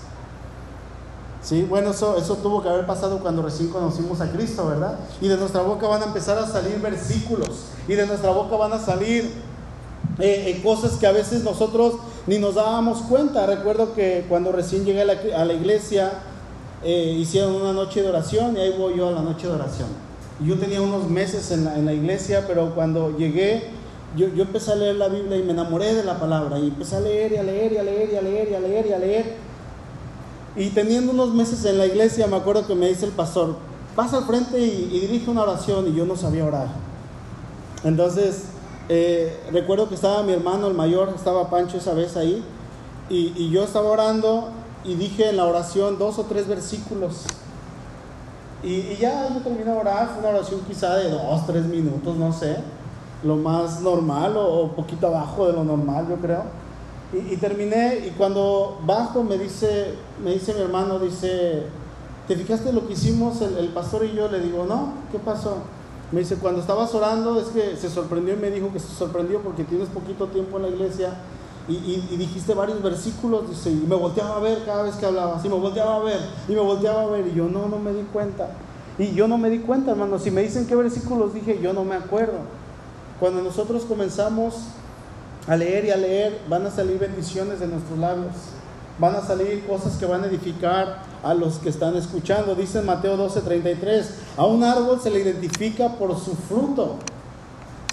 Sí, 1.43 1.63
bueno, 1.63 1.91
eso, 1.91 2.19
eso 2.19 2.37
tuvo 2.37 2.63
que 2.63 2.69
haber 2.69 2.87
pasado 2.87 3.19
cuando 3.21 3.41
recién 3.41 3.71
conocimos 3.71 4.21
a 4.21 4.31
Cristo, 4.31 4.67
¿verdad? 4.67 4.99
Y 5.23 5.29
de 5.29 5.39
nuestra 5.39 5.63
boca 5.63 5.87
van 5.87 6.03
a 6.03 6.07
empezar 6.07 6.37
a 6.39 6.47
salir 6.47 6.79
versículos, 6.81 7.63
y 7.89 7.95
de 7.95 8.07
nuestra 8.07 8.31
boca 8.31 8.57
van 8.57 8.75
a 8.75 8.79
salir 8.79 9.25
eh, 10.19 10.51
eh, 10.51 10.61
cosas 10.63 10.99
que 10.99 11.07
a 11.07 11.13
veces 11.13 11.43
nosotros 11.43 11.95
ni 12.27 12.39
nos 12.39 12.57
dábamos 12.57 12.99
cuenta. 13.03 13.47
Recuerdo 13.47 13.95
que 13.95 14.27
cuando 14.29 14.53
recién 14.53 14.85
llegué 14.85 15.01
a 15.01 15.45
la, 15.45 15.55
iglesia, 15.55 16.13
eh, 16.85 17.17
hicieron 17.19 17.55
una 17.55 17.73
noche 17.73 18.03
de 18.03 18.11
oración 18.11 18.57
y 18.57 18.61
ahí 18.61 18.75
voy 18.77 18.99
yo 18.99 19.09
a 19.09 19.13
la 19.13 19.23
noche 19.23 19.47
de 19.47 19.55
oración. 19.55 20.10
Y 20.43 20.47
yo 20.47 20.59
tenía 20.59 20.81
unos 20.81 21.09
meses 21.09 21.51
en 21.51 21.65
la, 21.65 21.77
en 21.77 21.85
la 21.85 21.93
iglesia, 21.93 22.45
pero 22.47 22.75
cuando 22.75 23.17
llegué, 23.17 23.65
yo, 24.17 24.29
yo, 24.29 24.43
empecé 24.43 24.73
a 24.73 24.77
leer 24.77 24.97
la 24.97 25.09
Biblia 25.09 25.37
y 25.37 25.43
me 25.43 25.53
enamoré 25.53 25.95
de 25.95 26.03
la 26.03 26.19
palabra. 26.19 26.59
Y 26.59 26.69
empecé 26.69 26.97
a 26.97 27.01
leer 27.01 27.33
y 27.33 27.37
a 27.37 27.43
leer 27.43 27.73
y 27.73 27.77
a 27.77 27.83
leer 27.83 28.11
y 28.13 28.17
a 28.17 28.23
leer 28.23 28.51
y 28.51 28.55
a 28.55 28.61
leer 28.61 28.87
y 28.87 28.93
a 28.93 28.99
leer. 28.99 29.37
Y 30.57 30.71
teniendo 30.71 31.13
unos 31.13 31.33
meses 31.33 31.65
en 31.65 31.79
la 31.79 31.87
iglesia, 31.87 32.27
me 32.27 32.37
acuerdo 32.37 32.67
que 32.67 32.75
me 32.75 32.89
dice 32.89 33.07
el 33.07 33.13
pastor, 33.13 33.57
pasa 33.95 34.19
al 34.19 34.25
frente 34.25 34.59
y, 34.59 35.01
dirige 35.01 35.31
una 35.31 35.43
oración 35.43 35.87
y 35.89 35.95
yo 35.95 36.05
no 36.07 36.17
sabía 36.17 36.45
orar. 36.45 36.69
Entonces, 37.85 38.45
eh, 38.89 39.39
recuerdo 39.53 39.89
que 39.89 39.95
estaba 39.95 40.23
mi 40.23 40.33
hermano, 40.33 40.67
el 40.67 40.75
mayor, 40.75 41.13
estaba 41.15 41.49
Pancho 41.51 41.77
esa 41.77 41.95
vez 41.95 42.17
ahí, 42.17 42.43
y, 43.09 43.33
y 43.37 43.51
yo 43.51 43.63
estaba 43.63 43.89
orando 43.89 44.51
y 44.85 44.95
dije 44.95 45.29
en 45.29 45.37
la 45.37 45.45
oración 45.45 45.99
dos 45.99 46.19
o 46.19 46.25
tres 46.25 46.49
versículos. 46.49 47.27
Y, 48.63 48.75
y, 48.75 48.99
ya 49.01 49.29
yo 49.33 49.41
terminé 49.41 49.65
de 49.65 49.79
orar, 49.79 50.09
fue 50.09 50.19
una 50.21 50.39
oración 50.39 50.61
quizá 50.67 50.97
de 50.97 51.11
dos, 51.11 51.47
tres 51.47 51.65
minutos, 51.65 52.17
no 52.17 52.33
sé, 52.33 52.57
lo 53.25 53.37
más 53.37 53.81
normal 53.81 54.37
o, 54.37 54.65
o 54.65 54.69
poquito 54.73 55.07
abajo 55.07 55.47
de 55.47 55.55
lo 55.55 55.65
normal, 55.65 56.07
yo 56.09 56.17
creo. 56.17 56.45
Y, 57.13 57.35
y, 57.35 57.37
terminé 57.39 58.07
y 58.07 58.11
cuando 58.11 58.79
bajo 58.85 59.25
me 59.25 59.39
dice, 59.39 59.95
me 60.23 60.33
dice 60.33 60.55
mi 60.55 60.61
hermano, 60.61 60.99
dice, 60.99 61.65
¿te 62.29 62.37
fijaste 62.37 62.73
lo 62.73 62.87
que 62.87 62.93
hicimos 62.93 63.41
el, 63.41 63.57
el 63.57 63.69
pastor 63.69 64.05
y 64.05 64.15
yo? 64.15 64.29
Le 64.29 64.41
digo, 64.41 64.67
no, 64.67 64.93
¿qué 65.11 65.19
pasó? 65.19 65.57
Me 66.13 66.21
dice, 66.21 66.37
cuando 66.37 66.61
estabas 66.61 66.95
orando 66.95 67.41
es 67.41 67.49
que 67.49 67.77
se 67.77 67.89
sorprendió 67.89 68.35
y 68.35 68.37
me 68.37 68.51
dijo 68.51 68.73
que 68.73 68.81
se 68.81 68.95
sorprendió 68.95 69.41
porque 69.41 69.65
tienes 69.65 69.89
poquito 69.89 70.27
tiempo 70.27 70.57
en 70.59 70.63
la 70.65 70.69
iglesia 70.69 71.15
y, 71.69 71.73
y, 71.73 72.09
y, 72.11 72.17
dijiste 72.17 72.55
varios 72.55 72.83
versículos, 72.83 73.49
dice, 73.49 73.71
y 73.71 73.85
me 73.87 73.95
volteaba 73.95 74.37
a 74.37 74.41
ver 74.41 74.65
cada 74.65 74.83
vez 74.83 74.97
que 74.97 75.07
hablabas, 75.07 75.45
y 75.45 75.49
me 75.49 75.55
volteaba 75.55 75.97
a 75.97 75.99
ver, 76.01 76.21
y 76.49 76.53
me 76.53 76.61
volteaba 76.61 77.03
a 77.03 77.07
ver, 77.07 77.27
y 77.27 77.35
yo 77.35 77.49
no, 77.49 77.69
no 77.69 77.79
me 77.79 77.93
di 77.93 78.03
cuenta. 78.13 78.51
Y 78.99 79.15
yo 79.15 79.29
no 79.29 79.39
me 79.39 79.49
di 79.51 79.61
cuenta, 79.61 79.93
hermano, 79.93 80.19
si 80.19 80.31
me 80.31 80.43
dicen 80.43 80.67
qué 80.67 80.75
versículos 80.75 81.33
dije, 81.33 81.59
yo 81.63 81.73
no 81.73 81.85
me 81.85 81.95
acuerdo. 81.95 82.39
Cuando 83.19 83.43
nosotros 83.43 83.85
comenzamos 83.85 84.57
a 85.47 85.57
leer 85.57 85.87
y 85.87 85.91
a 85.91 85.97
leer, 85.97 86.41
van 86.49 86.67
a 86.67 86.71
salir 86.71 86.99
bendiciones 86.99 87.61
de 87.61 87.67
nuestros 87.67 87.99
labios, 87.99 88.35
van 88.99 89.15
a 89.17 89.23
salir 89.23 89.67
cosas 89.67 89.97
que 89.97 90.07
van 90.07 90.23
a 90.23 90.27
edificar 90.27 91.03
a 91.23 91.35
los 91.35 91.59
que 91.59 91.71
están 91.71 91.97
escuchando. 91.97 92.55
Dice 92.55 92.81
en 92.81 92.87
Mateo 92.87 93.17
12:33, 93.17 94.07
a 94.37 94.45
un 94.45 94.63
árbol 94.63 95.01
se 95.01 95.11
le 95.11 95.21
identifica 95.21 95.95
por 95.97 96.19
su 96.19 96.35
fruto. 96.35 96.97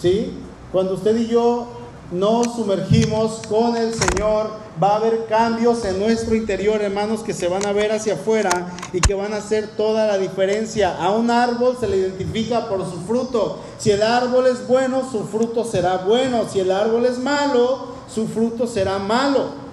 ¿Sí? 0.01 0.33
Cuando 0.71 0.95
usted 0.95 1.15
y 1.15 1.27
yo 1.27 1.67
nos 2.11 2.55
sumergimos 2.55 3.41
con 3.49 3.75
el 3.75 3.93
Señor, 3.93 4.51
va 4.81 4.93
a 4.93 4.95
haber 4.95 5.25
cambios 5.25 5.83
en 5.83 5.99
nuestro 5.99 6.35
interior, 6.35 6.81
hermanos, 6.81 7.21
que 7.21 7.33
se 7.33 7.47
van 7.47 7.65
a 7.65 7.73
ver 7.73 7.91
hacia 7.91 8.13
afuera 8.13 8.49
y 8.93 9.01
que 9.01 9.13
van 9.13 9.33
a 9.33 9.37
hacer 9.37 9.67
toda 9.75 10.07
la 10.07 10.17
diferencia. 10.17 10.95
A 10.97 11.11
un 11.11 11.29
árbol 11.29 11.75
se 11.79 11.87
le 11.87 11.97
identifica 11.97 12.69
por 12.69 12.85
su 12.85 13.01
fruto. 13.01 13.59
Si 13.77 13.91
el 13.91 14.01
árbol 14.01 14.47
es 14.47 14.65
bueno, 14.67 15.09
su 15.11 15.25
fruto 15.25 15.65
será 15.65 15.97
bueno. 15.97 16.45
Si 16.49 16.59
el 16.59 16.71
árbol 16.71 17.05
es 17.05 17.19
malo, 17.19 17.87
su 18.13 18.27
fruto 18.27 18.67
será 18.67 18.99
malo. 18.99 19.67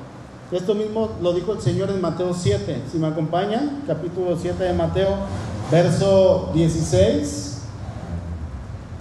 Esto 0.50 0.74
mismo 0.74 1.10
lo 1.22 1.32
dijo 1.32 1.52
el 1.52 1.60
Señor 1.60 1.90
en 1.90 2.00
Mateo 2.00 2.34
7. 2.34 2.82
Si 2.90 2.98
me 2.98 3.06
acompañan, 3.06 3.82
capítulo 3.86 4.36
7 4.40 4.62
de 4.62 4.72
Mateo, 4.72 5.16
verso 5.70 6.50
16. 6.52 7.52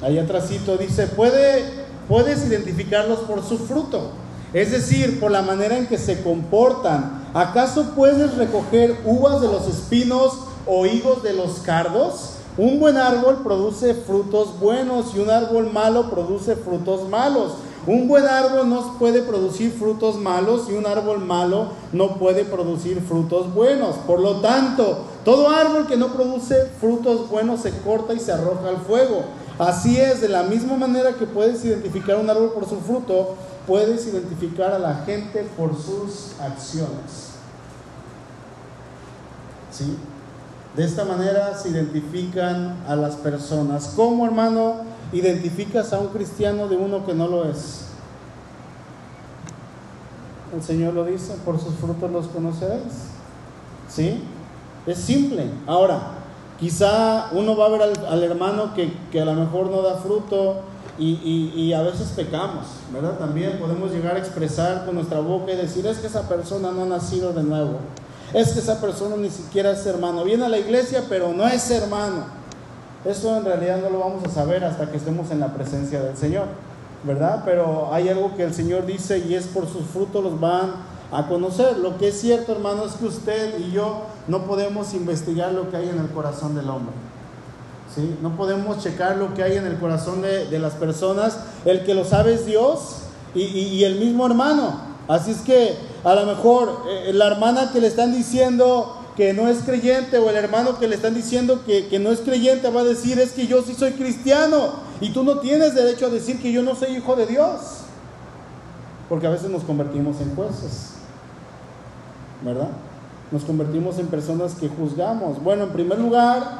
Ahí 0.04 0.20
atrásito 0.20 0.78
dice, 0.78 1.08
puede 1.08 1.83
puedes 2.08 2.46
identificarlos 2.46 3.20
por 3.20 3.44
su 3.44 3.58
fruto, 3.58 4.12
es 4.54 4.72
decir, 4.72 5.20
por 5.20 5.32
la 5.32 5.42
manera 5.42 5.78
en 5.78 5.88
que 5.88 5.98
se 5.98 6.22
comportan. 6.22 7.24
¿Acaso 7.34 7.94
puedes 7.96 8.36
recoger 8.36 9.00
uvas 9.06 9.42
de 9.42 9.48
los 9.48 9.68
espinos 9.68 10.34
o 10.66 10.86
higos 10.86 11.24
de 11.24 11.34
los 11.34 11.60
cardos? 11.60 12.38
Un 12.56 12.80
buen 12.80 12.98
árbol 12.98 13.40
produce 13.44 13.96
frutos 13.96 14.60
buenos 14.60 15.16
y 15.16 15.20
un 15.20 15.32
árbol 15.32 15.72
malo 15.74 16.12
produce 16.12 16.56
frutos 16.56 17.10
malos. 17.10 17.54
Un 17.88 18.08
buen 18.08 18.26
árbol 18.26 18.70
no 18.70 18.98
puede 19.00 19.24
producir 19.24 19.72
frutos 19.72 20.18
malos 20.18 20.70
y 20.70 20.74
un 20.74 20.86
árbol 20.86 21.20
malo 21.20 21.70
no 21.92 22.20
puede 22.20 22.46
producir 22.46 23.02
frutos 23.02 23.54
buenos. 23.54 23.96
Por 24.08 24.20
lo 24.20 24.36
tanto, 24.36 25.00
todo 25.26 25.50
árbol 25.50 25.88
que 25.88 25.98
no 25.98 26.14
produce 26.14 26.56
frutos 26.80 27.28
buenos 27.30 27.62
se 27.62 27.72
corta 27.80 28.14
y 28.14 28.20
se 28.20 28.32
arroja 28.32 28.70
al 28.70 28.78
fuego. 28.78 29.24
Así 29.60 30.00
es, 30.00 30.22
de 30.22 30.30
la 30.30 30.44
misma 30.44 30.76
manera 30.78 31.14
que 31.14 31.26
puedes 31.26 31.64
identificar 31.64 32.18
un 32.18 32.30
árbol 32.30 32.54
por 32.54 32.68
su 32.68 32.80
fruto, 32.80 33.36
puedes 33.68 34.08
identificar 34.08 34.72
a 34.72 34.80
la 34.80 34.96
gente 35.06 35.48
por 35.56 35.76
sus 35.76 36.40
acciones. 36.40 37.34
¿Sí? 39.72 39.98
De 40.76 40.84
esta 40.84 41.06
manera 41.06 41.56
se 41.56 41.70
identifican 41.70 42.84
a 42.88 42.96
las 42.96 43.16
personas. 43.16 43.94
¿Cómo, 43.96 44.26
hermano, 44.26 44.78
identificas 45.12 45.94
a 45.94 46.00
un 46.00 46.08
cristiano 46.08 46.68
de 46.68 46.76
uno 46.76 47.06
que 47.06 47.14
no 47.14 47.28
lo 47.28 47.50
es? 47.50 47.86
El 50.54 50.64
Señor 50.64 50.96
lo 50.96 51.06
dice, 51.06 51.36
por 51.46 51.60
sus 51.60 51.76
frutos 51.76 52.12
los 52.12 52.28
conoceréis. 52.28 52.94
¿Sí? 53.88 54.24
Es 54.88 54.98
simple. 54.98 55.50
Ahora, 55.68 56.23
quizá 56.60 57.30
uno 57.32 57.56
va 57.56 57.66
a 57.66 57.70
ver 57.70 57.82
al, 58.08 58.24
hermano 58.24 58.74
que, 58.74 59.22
a 59.22 59.26
lo 59.26 59.34
mejor 59.34 59.70
no 59.70 59.82
da 59.82 59.96
fruto 59.96 60.62
y, 60.98 61.14
y, 61.24 61.62
y, 61.62 61.74
a 61.74 61.82
veces 61.82 62.14
pecamos, 62.16 62.66
¿verdad? 62.94 63.18
También 63.18 63.58
podemos 63.60 63.92
llegar 63.92 64.16
a 64.16 64.20
expresar 64.20 64.86
con 64.86 64.96
nuestra 64.96 65.20
boca 65.20 65.52
y 65.52 65.56
decir, 65.56 65.86
es 65.88 65.98
que 65.98 66.08
esa 66.08 66.30
persona 66.30 66.72
no 66.72 66.84
ha 66.84 66.86
nacido 66.86 67.34
de 67.34 67.44
nuevo. 67.44 67.80
Es 68.34 68.54
que 68.54 68.60
esa 68.60 68.80
persona 68.82 69.16
ni 69.16 69.30
siquiera 69.30 69.72
es 69.72 69.86
hermano. 69.86 70.24
Viene 70.24 70.46
a 70.46 70.50
la 70.50 70.58
iglesia, 70.58 71.04
pero 71.08 71.34
no 71.34 71.48
es 71.48 71.70
hermano. 71.70 72.26
Eso 73.06 73.36
en 73.36 73.44
realidad 73.44 73.80
no 73.82 73.90
lo 73.90 74.00
vamos 74.00 74.24
a 74.24 74.30
saber 74.30 74.64
hasta 74.64 74.90
que 74.90 74.98
estemos 74.98 75.30
en 75.32 75.40
la 75.40 75.54
presencia 75.54 76.02
del 76.02 76.16
Señor, 76.16 76.46
¿verdad? 77.04 77.42
Pero 77.44 77.94
hay 77.94 78.08
algo 78.08 78.36
que 78.36 78.44
el 78.44 78.54
Señor 78.54 78.86
dice 78.86 79.20
y 79.20 79.36
es 79.36 79.48
por 79.48 79.68
sus 79.68 79.86
frutos 79.86 80.24
los 80.24 80.40
van 80.40 80.93
a 81.14 81.28
conocer. 81.28 81.78
Lo 81.78 81.98
que 81.98 82.10
es 82.10 82.20
cierto, 82.20 82.52
hermano, 82.52 82.86
es 82.86 82.94
que 82.94 83.06
usted 83.06 83.60
y 83.60 83.72
yo 83.72 84.04
no 84.28 84.46
podemos 84.46 84.94
investigar 84.94 85.52
lo 85.54 85.70
que 85.70 85.78
hay 85.78 85.90
en 85.90 86.00
el 86.00 86.10
corazón 86.10 86.56
del 86.56 86.70
hombre. 86.70 86.94
¿sí? 87.94 88.18
No 88.22 88.36
podemos 88.36 88.84
checar 88.84 89.18
lo 89.18 89.34
que 89.34 89.44
hay 89.44 89.58
en 89.58 89.66
el 89.66 89.78
corazón 89.78 90.22
de, 90.22 90.60
las 90.60 90.74
personas. 90.74 91.38
El 91.66 91.84
que 91.86 91.94
lo 91.94 92.06
sabe 92.06 92.34
es 92.34 92.46
Dios 92.46 93.04
y 93.36 93.84
el 93.84 94.00
mismo 94.00 94.26
hermano. 94.26 94.94
Así 95.08 95.32
es 95.32 95.42
que 95.42 95.76
a 96.04 96.16
lo 96.16 96.26
mejor 96.26 96.84
eh, 96.88 97.12
la 97.14 97.28
hermana 97.28 97.72
que 97.72 97.82
le 97.82 97.88
están 97.88 98.14
diciendo 98.14 98.98
que 99.18 99.34
no 99.34 99.48
es 99.48 99.60
creyente 99.60 100.18
o 100.18 100.30
el 100.30 100.36
hermano 100.36 100.80
que 100.80 100.88
le 100.88 100.96
están 100.96 101.14
diciendo 101.14 101.62
que, 101.66 101.88
que, 101.88 102.00
no 102.00 102.12
es 102.12 102.20
creyente 102.22 102.70
va 102.70 102.82
a 102.82 102.86
decir 102.86 103.20
es 103.20 103.32
que 103.32 103.46
yo 103.46 103.62
sí 103.62 103.76
soy 103.76 103.92
cristiano 103.92 104.72
y 105.02 105.12
tú 105.12 105.24
no 105.24 105.40
tienes 105.40 105.76
derecho 105.76 106.08
a 106.08 106.10
decir 106.10 106.42
que 106.42 106.52
yo 106.52 106.64
no 106.64 106.76
soy 106.76 106.96
hijo 106.96 107.16
de 107.16 107.28
Dios. 107.28 107.60
Porque 109.10 109.28
a 109.28 109.30
veces 109.30 109.50
nos 109.50 109.64
convertimos 109.64 110.20
en 110.22 110.34
jueces, 110.36 110.94
¿verdad? 112.44 112.70
Nos 113.32 113.44
convertimos 113.44 113.98
en 114.00 114.08
personas 114.08 114.56
que 114.56 114.70
juzgamos. 114.70 115.42
Bueno, 115.44 115.64
en 115.64 115.70
primer 115.70 116.00
lugar, 116.00 116.60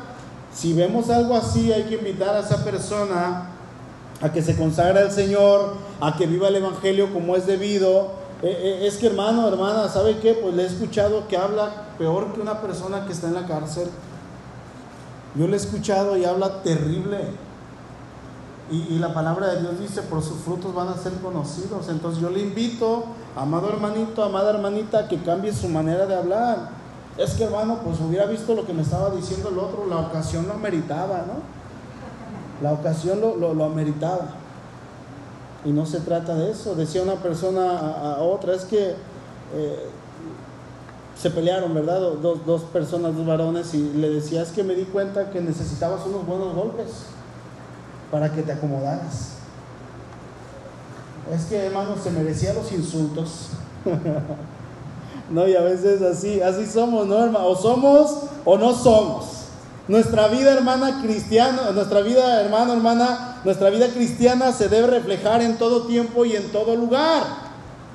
si 0.54 0.74
vemos 0.74 1.10
algo 1.10 1.36
así 1.36 1.72
hay 1.72 1.84
que 1.84 1.96
invitar 1.96 2.36
a 2.36 2.40
esa 2.40 2.64
persona 2.64 3.50
a 4.22 4.32
que 4.32 4.42
se 4.42 4.56
consagre 4.56 5.00
al 5.00 5.12
Señor, 5.12 5.76
a 6.00 6.16
que 6.16 6.26
viva 6.26 6.48
el 6.48 6.56
Evangelio 6.56 7.12
como 7.12 7.36
es 7.36 7.46
debido 7.46 8.24
es 8.44 8.98
que 8.98 9.08
hermano, 9.08 9.48
hermana, 9.48 9.88
¿sabe 9.88 10.18
qué? 10.18 10.34
Pues 10.34 10.54
le 10.54 10.64
he 10.64 10.66
escuchado 10.66 11.28
que 11.30 11.38
habla 11.38 11.72
peor 11.98 12.34
que 12.34 12.42
una 12.42 12.60
persona 12.60 13.06
que 13.06 13.14
está 13.14 13.28
en 13.28 13.36
la 13.36 13.46
cárcel. 13.46 13.88
Yo 15.36 15.48
le 15.48 15.54
he 15.54 15.56
escuchado 15.56 16.18
y 16.18 16.26
habla 16.26 16.62
terrible. 16.62 17.20
Y, 18.74 18.98
la 18.98 19.14
palabra 19.14 19.54
de 19.54 19.62
Dios 19.62 19.80
dice, 19.80 20.02
por 20.02 20.24
sus 20.24 20.38
frutos 20.38 20.74
van 20.74 20.88
a 20.88 20.98
ser 20.98 21.14
conocidos. 21.22 21.90
Entonces 21.90 22.20
yo 22.20 22.32
le 22.32 22.40
invito, 22.40 23.04
amado 23.36 23.70
hermanito, 23.70 24.24
amada 24.24 24.50
hermanita, 24.50 25.08
que 25.08 25.22
cambie 25.22 25.54
su 25.54 25.70
manera 25.70 26.08
de 26.08 26.16
hablar. 26.16 26.70
Es 27.16 27.36
que 27.36 27.44
hermano, 27.44 27.82
pues 27.86 28.00
hubiera 28.00 28.26
visto 28.26 28.56
lo 28.56 28.66
que 28.66 28.74
me 28.74 28.82
estaba 28.82 29.12
diciendo 29.12 29.50
el 29.50 29.60
otro, 29.60 29.86
la 29.88 30.00
ocasión 30.00 30.48
lo 30.48 30.54
ameritaba, 30.54 31.24
¿no? 31.28 32.64
La 32.64 32.74
ocasión 32.74 33.22
lo, 33.22 33.64
ameritaba. 33.64 34.30
Y 35.66 35.70
no 35.70 35.86
se 35.86 36.00
trata 36.00 36.34
de 36.34 36.50
eso. 36.50 36.74
Decía 36.74 37.04
una 37.04 37.16
persona 37.16 37.78
a, 37.78 38.16
a 38.16 38.22
otra, 38.24 38.56
es 38.56 38.66
que 38.66 38.96
eh, 39.54 39.90
se 41.16 41.30
pelearon, 41.30 41.76
¿verdad? 41.76 42.00
Dos, 42.00 42.44
dos, 42.44 42.62
personas, 42.64 43.16
dos 43.16 43.28
varones, 43.28 43.72
y 43.76 43.94
le 43.94 44.10
decía, 44.10 44.42
es 44.42 44.50
que 44.50 44.64
me 44.64 44.74
di 44.74 44.86
cuenta 44.86 45.30
que 45.30 45.42
necesitabas 45.42 46.08
unos 46.08 46.26
buenos 46.26 46.56
golpes 46.56 46.88
para 48.14 48.32
que 48.32 48.44
te 48.44 48.52
acomodaras. 48.52 49.30
Es 51.34 51.46
que, 51.46 51.58
hermano, 51.58 51.96
se 52.02 52.12
merecía 52.12 52.54
los 52.54 52.72
insultos. 52.72 53.48
no, 55.32 55.48
y 55.48 55.56
a 55.56 55.62
veces 55.62 56.00
así, 56.04 56.40
así 56.40 56.68
somos, 56.68 57.08
¿no? 57.08 57.16
O 57.48 57.56
somos 57.56 58.26
o 58.46 58.56
no 58.56 58.76
somos. 58.76 59.46
Nuestra 59.88 60.28
vida, 60.28 60.54
hermana 60.54 61.02
cristiana, 61.02 61.72
nuestra 61.72 62.02
vida, 62.02 62.40
hermano, 62.40 62.74
hermana, 62.74 63.42
nuestra 63.44 63.72
vida 63.72 63.88
cristiana 63.88 64.52
se 64.52 64.70
debe 64.70 64.86
reflejar 64.86 65.42
en 65.42 65.58
todo 65.58 65.88
tiempo 65.88 66.24
y 66.24 66.36
en 66.36 66.52
todo 66.52 66.76
lugar. 66.76 67.24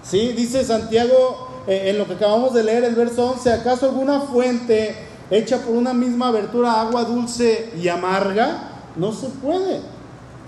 ¿Sí? 0.02 0.32
Dice 0.32 0.64
Santiago 0.64 1.62
eh, 1.68 1.90
en 1.90 1.98
lo 1.98 2.08
que 2.08 2.14
acabamos 2.14 2.54
de 2.54 2.64
leer, 2.64 2.82
el 2.82 2.96
verso 2.96 3.30
11, 3.30 3.52
¿acaso 3.52 3.86
alguna 3.86 4.22
fuente 4.22 4.96
hecha 5.30 5.58
por 5.58 5.76
una 5.76 5.94
misma 5.94 6.26
abertura 6.28 6.80
agua 6.80 7.04
dulce 7.04 7.72
y 7.80 7.86
amarga? 7.86 8.64
No 8.96 9.12
se 9.12 9.28
puede. 9.28 9.97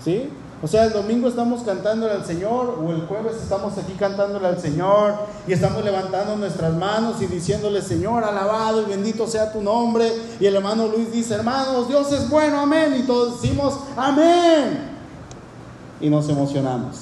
¿Sí? 0.03 0.29
O 0.63 0.67
sea, 0.67 0.85
el 0.85 0.93
domingo 0.93 1.27
estamos 1.27 1.63
cantándole 1.63 2.13
al 2.13 2.23
Señor 2.23 2.77
o 2.79 2.91
el 2.91 3.07
jueves 3.07 3.35
estamos 3.41 3.75
aquí 3.79 3.93
cantándole 3.93 4.47
al 4.47 4.59
Señor 4.59 5.15
y 5.47 5.53
estamos 5.53 5.83
levantando 5.83 6.37
nuestras 6.37 6.75
manos 6.75 7.19
y 7.19 7.25
diciéndole, 7.25 7.81
Señor, 7.81 8.23
alabado 8.23 8.83
y 8.83 8.85
bendito 8.85 9.25
sea 9.25 9.51
tu 9.51 9.61
nombre. 9.61 10.11
Y 10.39 10.45
el 10.45 10.55
hermano 10.55 10.87
Luis 10.87 11.11
dice, 11.11 11.33
hermanos, 11.33 11.87
Dios 11.87 12.11
es 12.11 12.29
bueno, 12.29 12.59
amén. 12.59 12.95
Y 12.95 13.07
todos 13.07 13.41
decimos, 13.41 13.79
amén. 13.97 14.91
y 15.99 16.09
nos 16.09 16.29
emocionamos. 16.29 16.97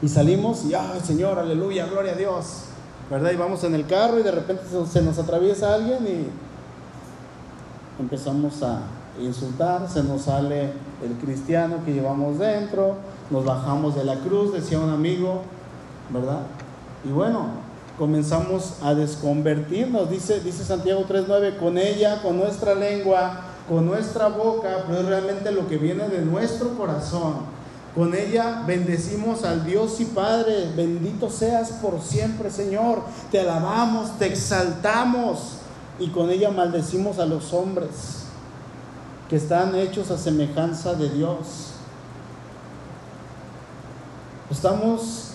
Y 0.00 0.08
salimos 0.08 0.64
y, 0.64 0.74
ay 0.74 1.00
Señor, 1.04 1.38
aleluya, 1.38 1.86
gloria 1.86 2.12
a 2.12 2.16
Dios. 2.16 2.64
¿Verdad? 3.10 3.32
Y 3.32 3.36
vamos 3.36 3.64
en 3.64 3.74
el 3.74 3.86
carro 3.86 4.20
y 4.20 4.22
de 4.22 4.30
repente 4.30 4.62
se 4.90 5.02
nos 5.02 5.18
atraviesa 5.18 5.74
alguien 5.74 6.06
y 6.06 6.26
empezamos 8.00 8.62
a 8.62 8.80
insultar, 9.20 9.88
se 9.88 10.02
nos 10.02 10.22
sale 10.22 10.72
el 11.02 11.12
cristiano 11.22 11.76
que 11.84 11.92
llevamos 11.92 12.38
dentro, 12.38 12.96
nos 13.30 13.44
bajamos 13.44 13.94
de 13.94 14.04
la 14.04 14.16
cruz, 14.16 14.52
decía 14.52 14.78
un 14.78 14.90
amigo, 14.90 15.42
¿verdad? 16.10 16.40
Y 17.04 17.08
bueno, 17.08 17.46
comenzamos 17.98 18.74
a 18.82 18.94
desconvertirnos, 18.94 20.10
dice, 20.10 20.40
dice 20.40 20.64
Santiago 20.64 21.04
3.9, 21.08 21.58
con 21.58 21.78
ella, 21.78 22.22
con 22.22 22.36
nuestra 22.36 22.74
lengua, 22.74 23.40
con 23.68 23.86
nuestra 23.86 24.28
boca, 24.28 24.84
pero 24.86 25.00
es 25.00 25.06
realmente 25.06 25.52
lo 25.52 25.68
que 25.68 25.78
viene 25.78 26.08
de 26.08 26.22
nuestro 26.22 26.70
corazón. 26.76 27.54
Con 27.94 28.12
ella 28.12 28.64
bendecimos 28.66 29.44
al 29.44 29.64
Dios 29.64 30.00
y 30.00 30.06
Padre, 30.06 30.72
bendito 30.76 31.30
seas 31.30 31.70
por 31.80 32.00
siempre, 32.00 32.50
Señor. 32.50 33.02
Te 33.30 33.38
alabamos, 33.38 34.18
te 34.18 34.26
exaltamos 34.26 35.58
y 36.00 36.08
con 36.08 36.28
ella 36.30 36.50
maldecimos 36.50 37.20
a 37.20 37.26
los 37.26 37.52
hombres 37.52 38.23
que 39.34 39.38
están 39.38 39.74
hechos 39.74 40.12
a 40.12 40.16
semejanza 40.16 40.94
de 40.94 41.08
Dios. 41.08 41.72
Estamos 44.48 45.30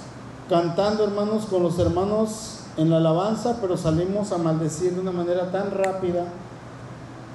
cantando, 0.48 1.04
hermanos, 1.04 1.48
con 1.48 1.64
los 1.64 1.78
hermanos 1.80 2.62
en 2.78 2.92
la 2.92 2.96
alabanza, 2.96 3.58
pero 3.60 3.76
salimos 3.76 4.32
a 4.32 4.38
maldecir 4.38 4.94
de 4.94 5.02
una 5.02 5.12
manera 5.12 5.52
tan 5.52 5.72
rápida 5.72 6.24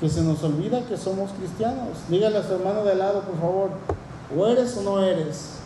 que 0.00 0.08
se 0.08 0.22
nos 0.22 0.42
olvida 0.42 0.86
que 0.86 0.96
somos 0.96 1.32
cristianos. 1.32 1.98
Dígale 2.08 2.38
a 2.38 2.42
su 2.42 2.54
hermano 2.54 2.82
de 2.82 2.94
lado, 2.94 3.20
por 3.20 3.38
favor, 3.38 3.70
o 4.34 4.46
eres 4.46 4.74
o 4.78 4.82
no 4.84 5.02
eres. 5.02 5.56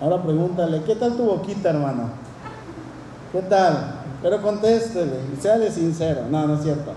Ahora 0.00 0.22
pregúntale, 0.22 0.82
¿qué 0.84 0.94
tal 0.94 1.14
tu 1.14 1.24
boquita, 1.24 1.68
hermano? 1.68 2.08
¿Qué 3.32 3.42
tal? 3.42 3.96
Pero 4.22 4.40
contéstele, 4.40 5.20
séale 5.38 5.70
sincero. 5.70 6.22
No, 6.30 6.46
no 6.46 6.54
es 6.54 6.62
cierto. 6.62 6.92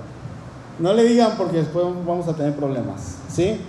No 0.82 0.94
le 0.94 1.04
digan 1.04 1.36
porque 1.38 1.58
después 1.58 1.86
vamos 2.06 2.28
a 2.28 2.34
tener 2.34 2.56
problemas. 2.56 3.18
¿Sí? 3.32 3.62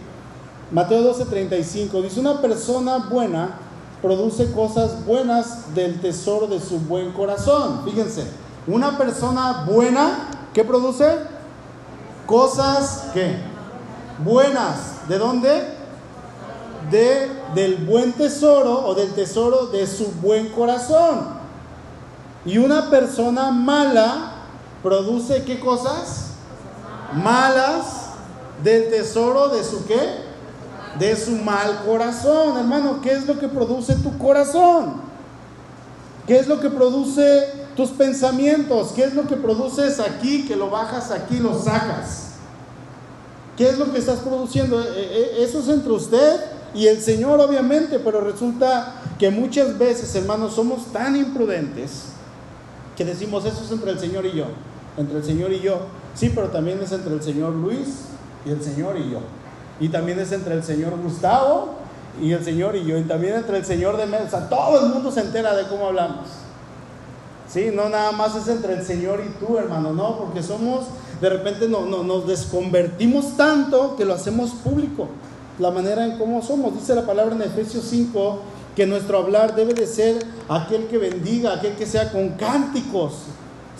Mateo 0.70 1.02
12:35 1.14 2.02
dice, 2.02 2.18
una 2.18 2.40
persona 2.40 2.96
buena 3.10 3.58
produce 4.00 4.50
cosas 4.52 5.04
buenas 5.04 5.74
del 5.74 6.00
tesoro 6.00 6.46
de 6.46 6.58
su 6.58 6.78
buen 6.80 7.12
corazón. 7.12 7.82
Fíjense, 7.84 8.24
una 8.66 8.96
persona 8.96 9.64
buena, 9.68 10.30
¿qué 10.54 10.64
produce? 10.64 11.04
Cosas 12.26 13.10
¿qué? 13.12 13.36
buenas. 14.24 15.06
¿De 15.06 15.18
dónde? 15.18 15.68
De, 16.90 17.30
del 17.54 17.84
buen 17.84 18.12
tesoro 18.12 18.86
o 18.86 18.94
del 18.94 19.12
tesoro 19.12 19.66
de 19.66 19.86
su 19.86 20.06
buen 20.22 20.48
corazón. 20.48 21.42
Y 22.46 22.56
una 22.56 22.88
persona 22.88 23.50
mala 23.50 24.32
produce 24.82 25.44
qué 25.44 25.60
cosas? 25.60 26.31
Malas 27.14 28.10
del 28.62 28.90
tesoro 28.90 29.48
de 29.48 29.64
su 29.64 29.86
qué? 29.86 30.00
De 30.98 31.16
su 31.16 31.32
mal 31.32 31.82
corazón. 31.84 32.56
Hermano, 32.56 33.00
¿qué 33.02 33.12
es 33.12 33.26
lo 33.26 33.38
que 33.38 33.48
produce 33.48 33.94
tu 33.96 34.16
corazón? 34.18 35.00
¿Qué 36.26 36.38
es 36.38 36.46
lo 36.46 36.60
que 36.60 36.70
produce 36.70 37.48
tus 37.76 37.90
pensamientos? 37.90 38.92
¿Qué 38.94 39.04
es 39.04 39.14
lo 39.14 39.26
que 39.26 39.36
produces 39.36 39.98
aquí, 40.00 40.46
que 40.46 40.56
lo 40.56 40.70
bajas 40.70 41.10
aquí, 41.10 41.38
lo 41.38 41.58
sacas? 41.58 42.32
¿Qué 43.56 43.68
es 43.68 43.78
lo 43.78 43.92
que 43.92 43.98
estás 43.98 44.20
produciendo? 44.20 44.80
E, 44.80 44.84
e, 44.86 45.44
eso 45.44 45.60
es 45.60 45.68
entre 45.68 45.92
usted 45.92 46.40
y 46.74 46.86
el 46.86 47.02
Señor, 47.02 47.40
obviamente, 47.40 47.98
pero 47.98 48.20
resulta 48.20 48.94
que 49.18 49.30
muchas 49.30 49.78
veces, 49.78 50.14
hermanos, 50.14 50.54
somos 50.54 50.86
tan 50.92 51.16
imprudentes 51.16 52.04
que 52.96 53.04
decimos 53.04 53.44
eso 53.44 53.62
es 53.64 53.70
entre 53.70 53.90
el 53.90 53.98
Señor 53.98 54.24
y 54.26 54.32
yo, 54.32 54.46
entre 54.96 55.18
el 55.18 55.24
Señor 55.24 55.52
y 55.52 55.60
yo. 55.60 55.80
Sí, 56.14 56.30
pero 56.34 56.48
también 56.48 56.80
es 56.82 56.92
entre 56.92 57.14
el 57.14 57.22
Señor 57.22 57.52
Luis 57.52 58.06
y 58.44 58.50
el 58.50 58.62
Señor 58.62 58.96
y 58.98 59.10
yo. 59.10 59.20
Y 59.80 59.88
también 59.88 60.18
es 60.18 60.32
entre 60.32 60.54
el 60.54 60.62
Señor 60.62 60.96
Gustavo 61.02 61.74
y 62.20 62.32
el 62.32 62.44
Señor 62.44 62.76
y 62.76 62.84
yo. 62.84 62.98
Y 62.98 63.02
también 63.02 63.34
entre 63.34 63.58
el 63.58 63.64
Señor 63.64 63.96
de 63.96 64.06
Mesa. 64.06 64.48
Todo 64.48 64.84
el 64.84 64.92
mundo 64.92 65.10
se 65.10 65.20
entera 65.20 65.54
de 65.54 65.66
cómo 65.68 65.86
hablamos. 65.86 66.28
Sí, 67.48 67.70
no 67.74 67.88
nada 67.88 68.12
más 68.12 68.34
es 68.34 68.48
entre 68.48 68.74
el 68.74 68.82
Señor 68.82 69.20
y 69.26 69.44
tú, 69.44 69.58
hermano, 69.58 69.92
no, 69.92 70.16
porque 70.16 70.42
somos, 70.42 70.86
de 71.20 71.28
repente 71.28 71.68
no, 71.68 71.84
no, 71.84 72.02
nos 72.02 72.26
desconvertimos 72.26 73.36
tanto 73.36 73.94
que 73.94 74.06
lo 74.06 74.14
hacemos 74.14 74.52
público, 74.52 75.08
la 75.58 75.70
manera 75.70 76.06
en 76.06 76.16
cómo 76.16 76.40
somos. 76.40 76.72
Dice 76.74 76.94
la 76.94 77.04
palabra 77.04 77.34
en 77.34 77.42
Efesios 77.42 77.84
5 77.90 78.38
que 78.74 78.86
nuestro 78.86 79.18
hablar 79.18 79.54
debe 79.54 79.74
de 79.74 79.86
ser 79.86 80.24
aquel 80.48 80.86
que 80.86 80.96
bendiga, 80.96 81.52
aquel 81.52 81.74
que 81.74 81.84
sea 81.84 82.10
con 82.10 82.30
cánticos, 82.30 83.24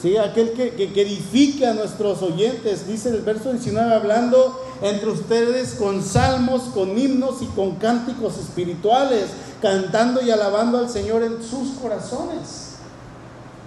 ¿sí? 0.03 0.17
aquel 0.17 0.53
que, 0.53 0.73
que, 0.75 1.03
edifique 1.03 1.67
a 1.67 1.75
nuestros 1.75 2.21
oyentes. 2.21 2.87
Dice 2.87 3.11
el 3.11 3.23
verso 3.23 3.53
19, 3.53 3.95
hablando 3.95 4.61
entre 4.83 5.11
ustedes 5.11 5.75
con 5.75 6.03
salmos, 6.03 6.65
con 6.75 6.99
himnos 6.99 7.41
y 7.41 7.47
con 7.47 7.77
cánticos 7.77 8.37
espirituales, 8.37 9.27
cantando 9.63 10.21
y 10.21 10.31
alabando 10.31 10.79
al 10.79 10.91
Señor 10.91 11.23
en 11.23 11.43
sus 11.43 11.71
corazones. 11.81 12.73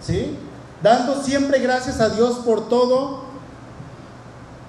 ¿Sí? 0.05 0.35
Dando 0.83 1.23
siempre 1.23 1.59
gracias 1.59 1.99
a 2.01 2.09
Dios 2.09 2.39
por 2.45 2.67
todo 2.67 3.25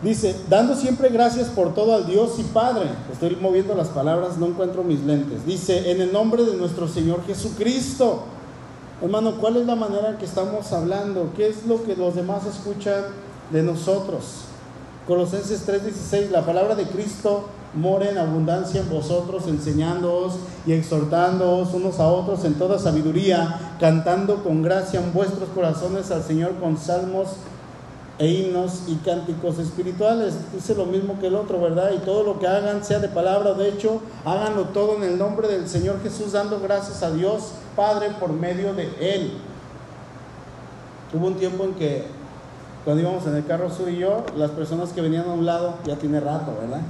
Dice, 0.03 0.37
dando 0.51 0.77
siempre 0.77 1.09
gracias 1.09 1.49
por 1.49 1.75
todo 1.75 1.95
al 1.95 2.07
Dios 2.07 2.39
y 2.39 2.43
Padre. 2.43 2.91
Estoy 3.11 3.37
moviendo 3.37 3.75
las 3.75 3.89
palabras, 3.89 4.37
no 4.37 4.47
encuentro 4.47 4.85
mis 4.85 5.01
lentes. 5.01 5.47
Dice, 5.47 5.91
en 5.91 6.03
el 6.03 6.13
nombre 6.13 6.45
de 6.45 6.55
nuestro 6.55 6.87
Señor 6.87 7.25
Jesucristo. 7.27 8.25
Hermano, 9.03 9.37
¿cuál 9.39 9.59
es 9.59 9.67
la 9.67 9.75
manera 9.75 10.09
en 10.09 10.17
que 10.17 10.25
estamos 10.25 10.73
hablando? 10.73 11.31
¿Qué 11.37 11.49
es 11.49 11.67
lo 11.67 11.85
que 11.85 11.95
los 11.95 12.15
demás 12.15 12.47
escuchan 12.47 13.05
de 13.51 13.63
nosotros? 13.63 14.47
Colosenses 15.07 15.67
3:16, 15.67 16.31
la 16.31 16.47
palabra 16.47 16.75
de 16.75 16.85
Cristo 16.85 17.45
mora 17.75 18.09
en 18.09 18.17
abundancia 18.17 18.81
en 18.81 18.89
vosotros, 18.89 19.49
enseñándoos 19.49 20.37
y 20.67 20.73
exhortándoos 20.73 21.75
unos 21.75 22.01
a 22.01 22.09
otros 22.09 22.47
en 22.47 22.55
toda 22.55 22.79
sabiduría, 22.79 23.77
cantando 23.79 24.43
con 24.43 24.63
gracia 24.63 24.99
en 24.99 25.13
vuestros 25.13 25.51
corazones 25.51 26.11
al 26.11 26.23
Señor 26.23 26.55
con 26.55 26.79
salmos 26.79 27.29
e 28.19 28.29
himnos 28.29 28.85
y 28.89 28.95
cánticos 29.05 29.59
espirituales. 29.59 30.37
Dice 30.55 30.75
lo 30.75 30.87
mismo 30.87 31.19
que 31.21 31.27
el 31.27 31.35
otro, 31.35 31.61
¿verdad? 31.61 31.91
Y 31.95 31.99
todo 31.99 32.23
lo 32.23 32.39
que 32.39 32.47
hagan, 32.47 32.83
sea 32.83 32.99
de 32.99 33.09
palabra 33.09 33.51
o 33.51 33.55
de 33.55 33.69
hecho, 33.69 34.01
háganlo 34.25 34.69
todo 34.69 34.97
en 34.97 35.03
el 35.03 35.19
nombre 35.19 35.49
del 35.49 35.69
Señor 35.69 36.03
Jesús, 36.03 36.33
dando 36.33 36.61
gracias 36.61 37.03
a 37.03 37.11
Dios 37.11 37.51
Padre 37.77 38.11
por 38.19 38.33
medio 38.33 38.75
de 38.75 38.91
Él. 39.01 39.33
Hubo 41.13 41.27
un 41.27 41.35
tiempo 41.35 41.65
en 41.65 41.75
que, 41.75 42.07
cuando 42.85 43.03
íbamos 43.03 43.27
en 43.27 43.37
el 43.37 43.47
carro 43.47 43.71
sur 43.71 43.89
y 43.89 43.99
yo, 43.99 44.25
las 44.37 44.51
personas 44.51 44.93
que 44.93 45.01
venían 45.01 45.29
a 45.29 45.33
un 45.33 45.47
lado, 45.47 45.75
ya 45.85 45.97
tiene 45.97 46.19
rato, 46.19 46.57
¿verdad? 46.61 46.81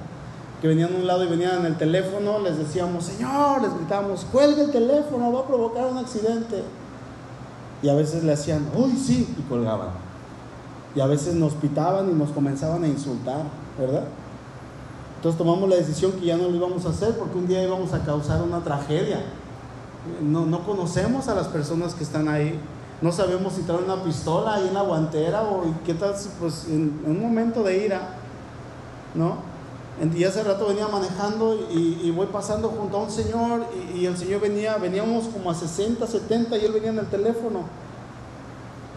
Que 0.63 0.69
venían 0.69 0.95
a 0.95 0.97
un 0.97 1.07
lado 1.07 1.25
y 1.25 1.29
venían 1.29 1.61
en 1.61 1.67
el 1.67 1.77
teléfono, 1.77 2.39
les 2.39 2.57
decíamos, 2.57 3.05
Señor, 3.05 3.61
les 3.63 3.75
gritábamos, 3.75 4.25
cuelgue 4.33 4.63
el 4.63 4.71
teléfono, 4.71 5.33
va 5.33 5.41
a 5.41 5.47
provocar 5.47 5.87
un 5.87 5.99
accidente. 5.99 6.63
Y 7.83 7.89
a 7.89 7.95
veces 7.95 8.25
le 8.25 8.33
hacían, 8.33 8.67
uy, 8.75 8.97
sí, 8.97 9.35
y 9.39 9.43
colgaban 9.43 10.07
y 10.97 11.01
a 11.01 11.07
veces 11.07 11.35
nos 11.35 11.53
pitaban 11.53 12.11
y 12.11 12.15
nos 12.15 12.31
comenzaban 12.31 12.83
a 12.83 12.89
insultar, 12.89 13.43
¿verdad? 13.79 14.05
Entonces 15.17 15.37
tomamos 15.37 15.69
la 15.69 15.77
decisión 15.77 16.13
que 16.13 16.25
ya 16.25 16.39
no 16.39 16.49
lo 16.49 16.57
íbamos 16.57 16.87
a 16.87 16.89
hacer 16.89 17.19
porque 17.19 17.37
un 17.37 17.47
día 17.47 17.63
íbamos 17.63 17.93
a 17.93 18.03
causar 18.03 18.43
una 18.43 18.61
tragedia. 18.61 19.21
No, 20.23 20.47
no 20.47 20.65
conocemos 20.65 21.29
a 21.29 21.35
las 21.35 21.49
personas 21.49 21.95
que 21.95 22.05
están 22.05 22.29
ahí, 22.29 22.59
no 23.03 23.13
sabemos 23.13 23.53
si 23.53 23.63
traen 23.63 23.85
una 23.85 24.03
pistola 24.03 24.55
ahí 24.55 24.69
en 24.69 24.75
la 24.75 24.83
guantera 24.83 25.43
o 25.43 25.65
qué 25.85 25.95
tal, 25.95 26.15
pues 26.41 26.67
en, 26.69 27.03
un 27.05 27.21
momento 27.21 27.63
de 27.63 27.85
ira, 27.85 28.15
¿no? 29.15 29.57
Y 30.15 30.25
hace 30.25 30.43
rato 30.43 30.67
venía 30.67 30.89
manejando 30.89 31.59
y, 31.71 32.11
voy 32.11 32.27
pasando 32.27 32.69
junto 32.69 32.99
a 32.99 33.03
un 33.05 33.11
señor 33.11 33.67
y, 33.95 34.01
y, 34.01 34.07
el 34.07 34.17
señor 34.17 34.41
venía, 34.41 34.77
veníamos 34.77 35.25
como 35.29 35.51
a 35.51 35.55
60, 35.55 36.07
70 36.07 36.57
y 36.59 36.65
él 36.67 36.73
venía 36.73 36.91
en 36.91 36.99
el 36.99 37.07
teléfono 37.07 37.61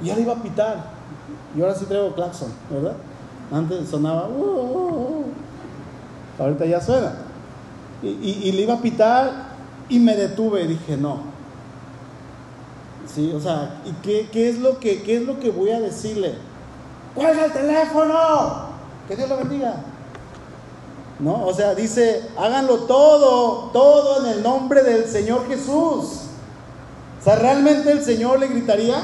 y 0.04 0.10
él 0.10 0.20
iba 0.20 0.34
a 0.34 0.42
pitar. 0.42 1.00
Y 1.56 1.62
ahora 1.62 1.76
sí 1.76 1.86
traigo 1.86 2.14
claxon, 2.14 2.50
¿verdad? 2.70 2.96
Antes 3.52 3.90
sonaba, 3.90 4.28
uh, 4.28 4.42
uh, 4.42 5.20
uh, 5.20 5.26
ahorita 6.44 6.66
ya 6.66 6.80
suena. 6.80 7.14
Y, 8.02 8.52
le 8.52 8.62
iba 8.62 8.76
a 8.76 8.82
pitar 8.82 9.49
y 9.90 10.00
me 10.00 10.16
detuve. 10.16 10.68
Dije, 10.68 10.96
no. 10.96 11.22
Sí, 13.14 13.34
o 13.36 13.40
sea, 13.40 13.82
¿y 13.86 13.92
qué, 14.04 14.30
qué, 14.32 14.50
es 14.50 14.60
lo 14.60 14.80
que, 14.80 15.02
qué 15.02 15.18
es 15.18 15.24
lo 15.24 15.40
que 15.40 15.50
voy 15.50 15.72
a 15.72 15.80
decirle? 15.80 16.36
¡Cuelga 17.16 17.46
el 17.46 17.52
teléfono! 17.52 18.70
Que 19.08 19.16
Dios 19.16 19.28
lo 19.28 19.38
bendiga. 19.38 19.74
¿No? 21.20 21.46
O 21.46 21.54
sea, 21.54 21.76
dice, 21.76 22.30
háganlo 22.38 22.82
todo, 22.82 23.72
todo 23.74 24.24
en 24.24 24.32
el 24.38 24.44
nombre 24.44 24.84
del 24.84 25.06
Señor 25.06 25.48
Jesús. 25.48 26.30
O 27.20 27.24
sea, 27.24 27.36
realmente 27.36 27.92
el 27.92 28.04
Señor 28.04 28.40
le 28.40 28.48
gritaría, 28.48 28.96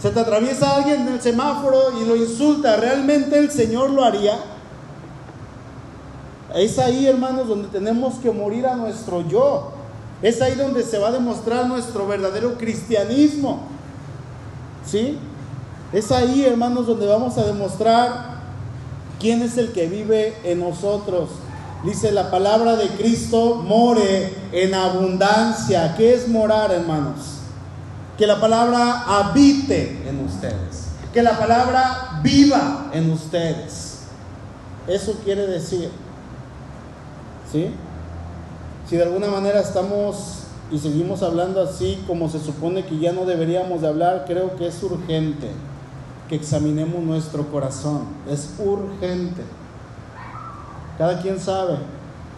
se 0.00 0.10
te 0.10 0.18
atraviesa 0.18 0.74
alguien 0.74 1.02
en 1.02 1.08
el 1.14 1.20
semáforo 1.20 2.00
y 2.00 2.04
lo 2.04 2.16
insulta, 2.16 2.76
¿realmente 2.76 3.38
el 3.38 3.52
Señor 3.52 3.90
lo 3.90 4.02
haría? 4.02 4.36
Es 6.54 6.78
ahí, 6.78 7.06
hermanos, 7.06 7.48
donde 7.48 7.68
tenemos 7.68 8.14
que 8.14 8.30
morir 8.30 8.66
a 8.66 8.76
nuestro 8.76 9.26
yo. 9.28 9.72
Es 10.22 10.40
ahí 10.40 10.54
donde 10.54 10.84
se 10.84 10.98
va 10.98 11.08
a 11.08 11.12
demostrar 11.12 11.66
nuestro 11.66 12.06
verdadero 12.06 12.56
cristianismo. 12.56 13.60
¿Sí? 14.86 15.18
Es 15.92 16.10
ahí, 16.12 16.44
hermanos, 16.44 16.86
donde 16.86 17.06
vamos 17.06 17.36
a 17.38 17.44
demostrar 17.44 18.32
quién 19.18 19.42
es 19.42 19.58
el 19.58 19.72
que 19.72 19.88
vive 19.88 20.34
en 20.44 20.60
nosotros. 20.60 21.30
Dice 21.84 22.12
la 22.12 22.30
palabra 22.30 22.76
de 22.76 22.88
Cristo, 22.88 23.56
more 23.56 24.32
en 24.52 24.74
abundancia. 24.74 25.94
¿Qué 25.96 26.14
es 26.14 26.28
morar, 26.28 26.70
hermanos? 26.70 27.38
Que 28.16 28.26
la 28.26 28.40
palabra 28.40 29.04
habite 29.06 30.02
en 30.08 30.24
ustedes. 30.24 30.86
Que 31.12 31.22
la 31.22 31.38
palabra 31.38 32.20
viva 32.22 32.90
en 32.92 33.10
ustedes. 33.10 33.98
Eso 34.86 35.14
quiere 35.24 35.46
decir. 35.46 35.90
¿Sí? 37.52 37.68
Si 38.88 38.96
de 38.96 39.02
alguna 39.02 39.28
manera 39.28 39.60
estamos 39.60 40.44
y 40.70 40.78
seguimos 40.78 41.22
hablando 41.22 41.60
así 41.60 42.02
como 42.06 42.30
se 42.30 42.40
supone 42.40 42.86
que 42.86 42.98
ya 42.98 43.12
no 43.12 43.26
deberíamos 43.26 43.82
de 43.82 43.88
hablar, 43.88 44.24
creo 44.26 44.56
que 44.56 44.68
es 44.68 44.82
urgente 44.82 45.48
que 46.30 46.36
examinemos 46.36 47.02
nuestro 47.02 47.46
corazón. 47.48 48.04
Es 48.26 48.54
urgente. 48.58 49.42
Cada 50.96 51.20
quien 51.20 51.38
sabe 51.38 51.76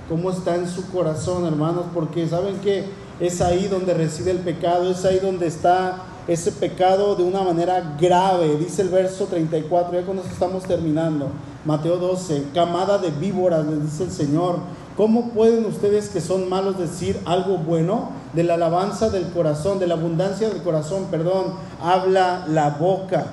cómo 0.09 0.31
está 0.31 0.57
en 0.57 0.69
su 0.69 0.91
corazón, 0.91 1.47
hermanos, 1.47 1.85
porque 1.95 2.27
saben 2.27 2.57
que 2.59 2.85
es 3.21 3.41
ahí 3.41 3.69
donde 3.69 3.95
reside 3.95 4.33
el 4.33 4.39
pecado, 4.39 4.91
es 4.91 5.05
ahí 5.05 5.21
donde 5.21 5.47
está 5.47 6.03
ese 6.27 6.51
pecado 6.51 7.15
de 7.15 7.23
una 7.23 7.43
manera 7.43 7.97
grave. 8.01 8.57
Dice 8.57 8.83
el 8.83 8.89
verso 8.89 9.27
34, 9.27 10.01
ya 10.01 10.07
con 10.07 10.19
eso 10.19 10.29
estamos 10.29 10.65
terminando. 10.65 11.29
Mateo 11.65 11.97
12, 11.97 12.47
camada 12.53 12.99
de 12.99 13.11
víboras, 13.11 13.65
le 13.65 13.77
dice 13.77 14.05
el 14.05 14.11
Señor. 14.11 14.59
¿Cómo 14.97 15.31
pueden 15.31 15.65
ustedes 15.67 16.09
que 16.09 16.21
son 16.21 16.49
malos 16.49 16.79
decir 16.79 17.21
algo 17.25 17.59
bueno? 17.59 18.11
De 18.33 18.45
la 18.45 18.55
alabanza 18.55 19.11
del 19.11 19.29
corazón, 19.31 19.81
de 19.81 19.89
la 19.89 19.95
abundancia 19.95 20.49
del 20.49 20.63
corazón, 20.63 21.07
perdón, 21.11 21.55
habla 21.83 22.45
la 22.47 22.71
boca. 22.71 23.27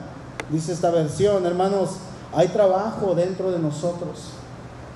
Dice 0.49 0.73
esta 0.73 0.89
versión, 0.89 1.45
hermanos, 1.45 1.97
hay 2.33 2.47
trabajo 2.47 3.13
dentro 3.13 3.51
de 3.51 3.59
nosotros. 3.59 4.31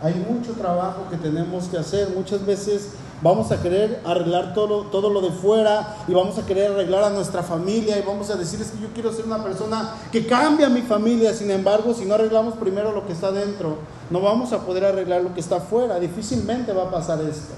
Hay 0.01 0.15
mucho 0.28 0.54
trabajo 0.54 1.04
que 1.12 1.17
tenemos 1.17 1.65
que 1.65 1.78
hacer. 1.78 2.10
Muchas 2.15 2.43
veces 2.43 2.89
vamos 3.21 3.51
a 3.51 3.62
querer 3.62 4.01
arreglar 4.06 4.54
todo, 4.54 4.84
todo 4.84 5.10
lo 5.10 5.21
de 5.21 5.32
fuera 5.32 5.97
y 6.08 6.13
vamos 6.13 6.38
a 6.38 6.45
querer 6.45 6.71
arreglar 6.71 7.04
a 7.04 7.10
nuestra 7.10 7.43
familia 7.43 7.97
y 7.97 8.01
vamos 8.01 8.30
a 8.30 8.36
decir 8.36 8.62
es 8.62 8.71
que 8.71 8.82
yo 8.82 8.88
quiero 8.93 9.12
ser 9.12 9.25
una 9.25 9.43
persona 9.43 9.95
que 10.12 10.25
cambie 10.28 10.65
a 10.65 10.69
mi 10.69 10.82
familia. 10.82 11.34
Sin 11.34 11.49
embargo, 11.51 11.93
si 11.93 12.06
no 12.06 12.15
arreglamos 12.15 12.56
primero 12.56 12.91
lo 12.91 13.06
que 13.06 13.13
está 13.13 13.32
dentro, 13.32 13.78
no 14.10 14.21
vamos 14.21 14.54
a 14.54 14.60
poder 14.60 14.86
arreglar 14.86 15.21
lo 15.21 15.34
que 15.34 15.39
está 15.39 15.58
afuera. 15.58 15.99
Difícilmente 15.99 16.73
va 16.73 16.84
a 16.84 16.91
pasar 16.91 17.21
esto. 17.21 17.54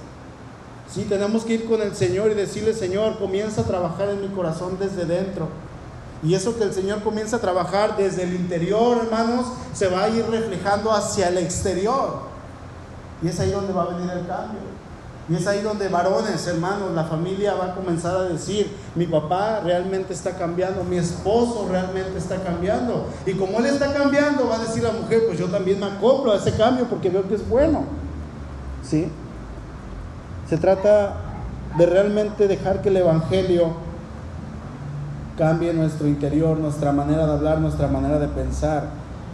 Sí, 0.89 1.03
tenemos 1.03 1.43
que 1.43 1.53
ir 1.53 1.65
con 1.65 1.81
el 1.81 1.95
Señor 1.95 2.31
y 2.31 2.33
decirle, 2.33 2.73
Señor, 2.73 3.17
comienza 3.17 3.61
a 3.61 3.65
trabajar 3.65 4.09
en 4.09 4.21
mi 4.21 4.29
corazón 4.29 4.77
desde 4.79 5.05
dentro. 5.05 5.49
Y 6.23 6.33
eso 6.33 6.57
que 6.57 6.63
el 6.63 6.73
Señor 6.73 7.03
comienza 7.03 7.35
a 7.35 7.39
trabajar 7.39 7.97
desde 7.97 8.23
el 8.23 8.33
interior, 8.33 8.97
hermanos, 9.03 9.47
se 9.73 9.87
va 9.87 10.03
a 10.03 10.09
ir 10.09 10.25
reflejando 10.25 10.91
hacia 10.91 11.27
el 11.27 11.37
exterior. 11.39 12.21
Y 13.21 13.27
es 13.27 13.39
ahí 13.39 13.51
donde 13.51 13.73
va 13.73 13.83
a 13.83 13.87
venir 13.87 14.09
el 14.09 14.25
cambio. 14.25 14.59
Y 15.29 15.35
es 15.35 15.45
ahí 15.45 15.61
donde 15.61 15.89
varones, 15.89 16.47
hermanos, 16.47 16.93
la 16.95 17.03
familia 17.03 17.53
va 17.55 17.65
a 17.65 17.75
comenzar 17.75 18.15
a 18.15 18.23
decir, 18.23 18.71
mi 18.95 19.07
papá 19.07 19.59
realmente 19.61 20.13
está 20.13 20.37
cambiando, 20.37 20.85
mi 20.85 20.97
esposo 20.97 21.67
realmente 21.69 22.17
está 22.17 22.37
cambiando. 22.37 23.07
Y 23.25 23.33
como 23.33 23.59
él 23.59 23.65
está 23.65 23.93
cambiando, 23.93 24.47
va 24.47 24.55
a 24.55 24.59
decir 24.59 24.83
la 24.83 24.93
mujer, 24.93 25.23
pues 25.27 25.37
yo 25.37 25.47
también 25.47 25.81
me 25.81 25.87
acoplo 25.87 26.31
a 26.31 26.37
ese 26.37 26.53
cambio 26.53 26.85
porque 26.85 27.09
veo 27.09 27.27
que 27.27 27.35
es 27.35 27.47
bueno. 27.47 27.83
¿Sí? 28.83 29.11
Se 30.49 30.57
trata 30.57 31.17
de 31.77 31.85
realmente 31.85 32.47
dejar 32.47 32.81
que 32.81 32.87
el 32.87 32.97
Evangelio 32.97 33.73
cambie 35.37 35.73
nuestro 35.73 36.07
interior, 36.07 36.57
nuestra 36.57 36.93
manera 36.93 37.25
de 37.25 37.33
hablar, 37.33 37.59
nuestra 37.59 37.87
manera 37.87 38.17
de 38.17 38.27
pensar. 38.29 38.85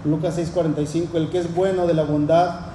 Lucas 0.05 0.37
6:45, 0.37 1.15
el 1.17 1.29
que 1.29 1.37
es 1.37 1.53
bueno 1.53 1.85
de 1.85 1.93
la 1.93 2.03
bondad, 2.03 2.72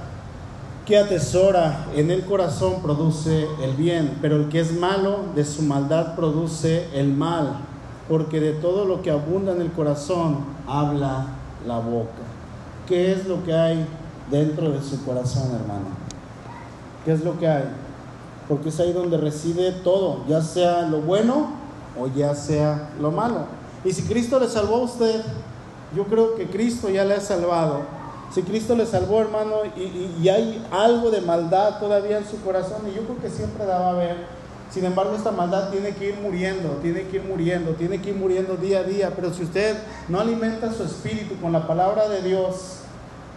que 0.88 0.96
atesora 0.96 1.84
en 1.94 2.10
el 2.10 2.24
corazón 2.24 2.80
produce 2.80 3.46
el 3.62 3.74
bien, 3.74 4.16
pero 4.22 4.36
el 4.36 4.48
que 4.48 4.60
es 4.60 4.72
malo 4.72 5.18
de 5.34 5.44
su 5.44 5.60
maldad 5.60 6.16
produce 6.16 6.88
el 6.94 7.12
mal, 7.12 7.58
porque 8.08 8.40
de 8.40 8.54
todo 8.54 8.86
lo 8.86 9.02
que 9.02 9.10
abunda 9.10 9.52
en 9.52 9.60
el 9.60 9.70
corazón 9.70 10.38
habla 10.66 11.26
la 11.66 11.78
boca. 11.78 12.22
¿Qué 12.86 13.12
es 13.12 13.26
lo 13.26 13.44
que 13.44 13.52
hay 13.52 13.86
dentro 14.30 14.70
de 14.70 14.80
su 14.80 15.04
corazón, 15.04 15.54
hermano? 15.54 15.88
¿Qué 17.04 17.12
es 17.12 17.22
lo 17.22 17.38
que 17.38 17.46
hay? 17.46 17.64
Porque 18.48 18.70
es 18.70 18.80
ahí 18.80 18.94
donde 18.94 19.18
reside 19.18 19.72
todo, 19.72 20.24
ya 20.26 20.40
sea 20.40 20.88
lo 20.88 21.02
bueno 21.02 21.50
o 22.00 22.06
ya 22.06 22.34
sea 22.34 22.88
lo 22.98 23.10
malo. 23.10 23.44
Y 23.84 23.92
si 23.92 24.04
Cristo 24.04 24.40
le 24.40 24.48
salvó 24.48 24.76
a 24.76 24.84
usted, 24.84 25.20
yo 25.94 26.04
creo 26.04 26.34
que 26.34 26.46
Cristo 26.46 26.88
ya 26.88 27.04
le 27.04 27.12
ha 27.12 27.20
salvado. 27.20 27.97
Si 28.34 28.42
Cristo 28.42 28.76
le 28.76 28.86
salvó, 28.86 29.20
hermano, 29.20 29.56
y, 29.76 30.28
hay 30.28 30.64
algo 30.70 31.10
de 31.10 31.20
maldad 31.20 31.78
todavía 31.78 32.18
en 32.18 32.26
su 32.26 32.40
corazón, 32.42 32.82
y 32.90 32.94
yo 32.94 33.02
creo 33.02 33.18
que 33.20 33.30
siempre 33.30 33.66
la 33.66 33.78
va 33.78 33.86
a 33.86 33.90
haber. 33.90 34.16
Sin 34.70 34.84
embargo, 34.84 35.14
esta 35.16 35.32
maldad 35.32 35.70
tiene 35.70 35.94
que 35.94 36.10
ir 36.10 36.16
muriendo, 36.22 36.68
tiene 36.82 37.04
que 37.04 37.16
ir 37.16 37.24
muriendo, 37.24 37.72
tiene 37.72 38.02
que 38.02 38.10
ir 38.10 38.16
muriendo 38.16 38.56
día 38.56 38.80
a 38.80 38.82
día. 38.82 39.12
Pero 39.16 39.32
si 39.32 39.44
usted 39.44 39.76
no 40.08 40.20
alimenta 40.20 40.72
su 40.72 40.84
espíritu 40.84 41.40
con 41.40 41.52
la 41.52 41.66
palabra 41.66 42.06
de 42.08 42.20
Dios, 42.20 42.80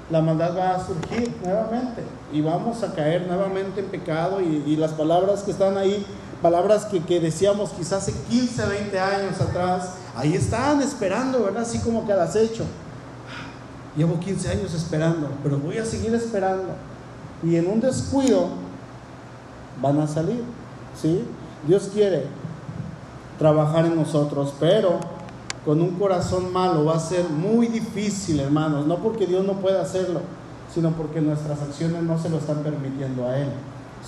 la 0.10 0.22
maldad 0.22 0.58
va 0.58 0.76
a 0.76 0.86
surgir 0.86 1.34
nuevamente 1.42 2.04
y 2.34 2.42
vamos 2.42 2.84
a 2.84 2.94
caer 2.94 3.28
nuevamente 3.28 3.80
en 3.80 3.86
pecado 3.86 4.42
y, 4.42 4.62
y 4.68 4.76
las 4.76 4.92
palabras 4.92 5.44
que 5.44 5.52
están 5.52 5.78
ahí 5.78 6.06
palabras 6.42 6.86
que, 6.86 7.02
que, 7.04 7.20
decíamos 7.20 7.70
quizás 7.72 8.04
hace 8.04 8.14
15, 8.30 8.66
20 8.66 9.00
años 9.00 9.40
atrás, 9.40 9.92
ahí 10.16 10.36
están 10.36 10.82
esperando, 10.82 11.44
¿verdad? 11.44 11.62
Así 11.62 11.80
como 11.80 12.06
que 12.06 12.14
al 12.14 12.22
acecho. 12.22 12.66
Llevo 13.96 14.20
15 14.20 14.50
años 14.50 14.74
esperando, 14.74 15.30
pero 15.44 15.58
voy 15.58 15.78
a 15.78 15.86
seguir 15.86 16.14
esperando. 16.16 16.70
Y 17.44 17.56
en 17.56 17.68
un 17.68 17.82
descuido 17.82 18.48
van 19.82 20.00
a 20.00 20.08
salir, 20.08 20.44
¿sí? 21.00 21.24
Dios 21.68 21.90
quiere 21.94 22.26
trabajar 23.38 23.86
en 23.86 23.96
nosotros, 23.96 24.54
pero 24.60 25.00
con 25.66 25.82
un 25.82 25.92
corazón 25.92 26.52
malo 26.54 26.86
va 26.86 26.96
a 26.96 27.00
ser 27.00 27.30
muy 27.30 27.68
difícil, 27.68 28.40
hermanos, 28.40 28.86
no 28.88 28.98
porque 28.98 29.28
Dios 29.28 29.46
no 29.46 29.54
pueda 29.54 29.82
hacerlo, 29.82 30.22
sino 30.74 30.92
porque 30.92 31.22
nuestras 31.22 31.62
acciones 31.62 32.02
no 32.04 32.18
se 32.20 32.30
lo 32.30 32.38
están 32.38 32.58
permitiendo 32.64 33.28
a 33.28 33.38
Él. 33.38 33.50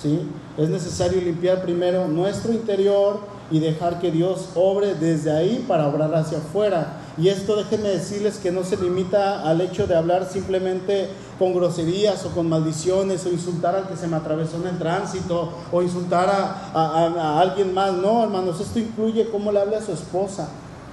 ¿sí? 0.00 0.28
Es 0.56 0.68
necesario 0.68 1.20
limpiar 1.20 1.62
primero 1.62 2.08
nuestro 2.08 2.52
interior 2.52 3.20
y 3.50 3.60
dejar 3.60 4.00
que 4.00 4.10
Dios 4.10 4.48
obre 4.54 4.94
desde 4.94 5.30
ahí 5.30 5.64
para 5.68 5.86
obrar 5.86 6.14
hacia 6.14 6.38
afuera. 6.38 6.94
Y 7.16 7.28
esto 7.28 7.54
déjenme 7.54 7.90
decirles 7.90 8.38
que 8.38 8.50
no 8.50 8.64
se 8.64 8.76
limita 8.76 9.48
al 9.48 9.60
hecho 9.60 9.86
de 9.86 9.94
hablar 9.94 10.28
simplemente 10.28 11.08
con 11.38 11.54
groserías 11.54 12.24
o 12.24 12.30
con 12.30 12.48
maldiciones 12.48 13.24
o 13.24 13.28
insultar 13.28 13.76
al 13.76 13.86
que 13.86 13.96
se 13.96 14.08
me 14.08 14.16
atravesó 14.16 14.56
en 14.56 14.66
el 14.66 14.78
tránsito 14.78 15.52
o 15.70 15.82
insultar 15.82 16.28
a, 16.28 17.40
alguien 17.40 17.72
más. 17.72 17.92
No, 17.92 18.24
hermanos, 18.24 18.60
esto 18.60 18.80
incluye 18.80 19.30
cómo 19.30 19.52
le 19.52 19.60
habla 19.60 19.78
a 19.78 19.82
su 19.82 19.92
esposa. 19.92 20.48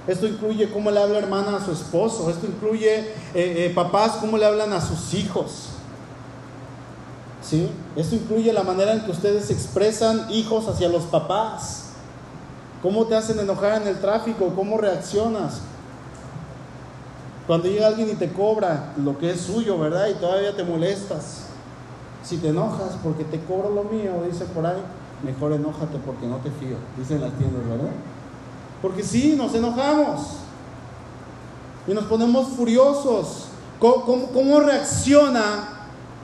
Esto 0.06 0.26
incluye 0.26 0.70
cómo 0.70 0.90
le 0.92 1.00
habla 1.00 1.18
hermana 1.18 1.56
a 1.56 1.64
su 1.64 1.72
esposo. 1.72 2.30
Esto 2.30 2.46
incluye 2.46 3.00
eh, 3.00 3.14
eh, 3.34 3.72
papás, 3.74 4.12
cómo 4.20 4.38
le 4.38 4.46
hablan 4.46 4.72
a 4.72 4.80
sus 4.80 5.14
hijos. 5.14 5.70
¿Sí? 7.40 7.68
Esto 7.96 8.14
incluye 8.14 8.52
la 8.52 8.62
manera 8.62 8.92
en 8.92 9.00
que 9.04 9.10
ustedes 9.10 9.50
expresan 9.50 10.30
hijos 10.30 10.68
hacia 10.68 10.88
los 10.88 11.02
papás. 11.04 11.86
¿Cómo 12.80 13.06
te 13.06 13.16
hacen 13.16 13.40
enojar 13.40 13.82
en 13.82 13.88
el 13.88 14.00
tráfico? 14.00 14.52
¿Cómo 14.54 14.78
reaccionas? 14.78 15.60
Cuando 17.52 17.68
llega 17.68 17.88
alguien 17.88 18.08
y 18.08 18.14
te 18.14 18.32
cobra 18.32 18.94
lo 18.96 19.18
que 19.18 19.32
es 19.32 19.42
suyo, 19.42 19.78
¿verdad? 19.78 20.08
Y 20.08 20.14
todavía 20.14 20.56
te 20.56 20.64
molestas. 20.64 21.48
Si 22.24 22.38
te 22.38 22.48
enojas 22.48 22.92
porque 23.04 23.24
te 23.24 23.38
cobro 23.40 23.68
lo 23.68 23.84
mío, 23.84 24.22
dice 24.26 24.46
por 24.46 24.64
ahí, 24.64 24.80
mejor 25.22 25.52
enójate 25.52 25.98
porque 25.98 26.26
no 26.26 26.36
te 26.36 26.50
fío, 26.50 26.76
dicen 26.96 27.20
las 27.20 27.30
tiendas, 27.32 27.62
¿verdad? 27.68 27.90
Porque 28.80 29.02
sí, 29.02 29.34
nos 29.36 29.54
enojamos 29.54 30.28
y 31.86 31.92
nos 31.92 32.04
ponemos 32.04 32.48
furiosos. 32.56 33.48
¿Cómo, 33.78 34.28
cómo 34.32 34.60
reacciona 34.60 35.68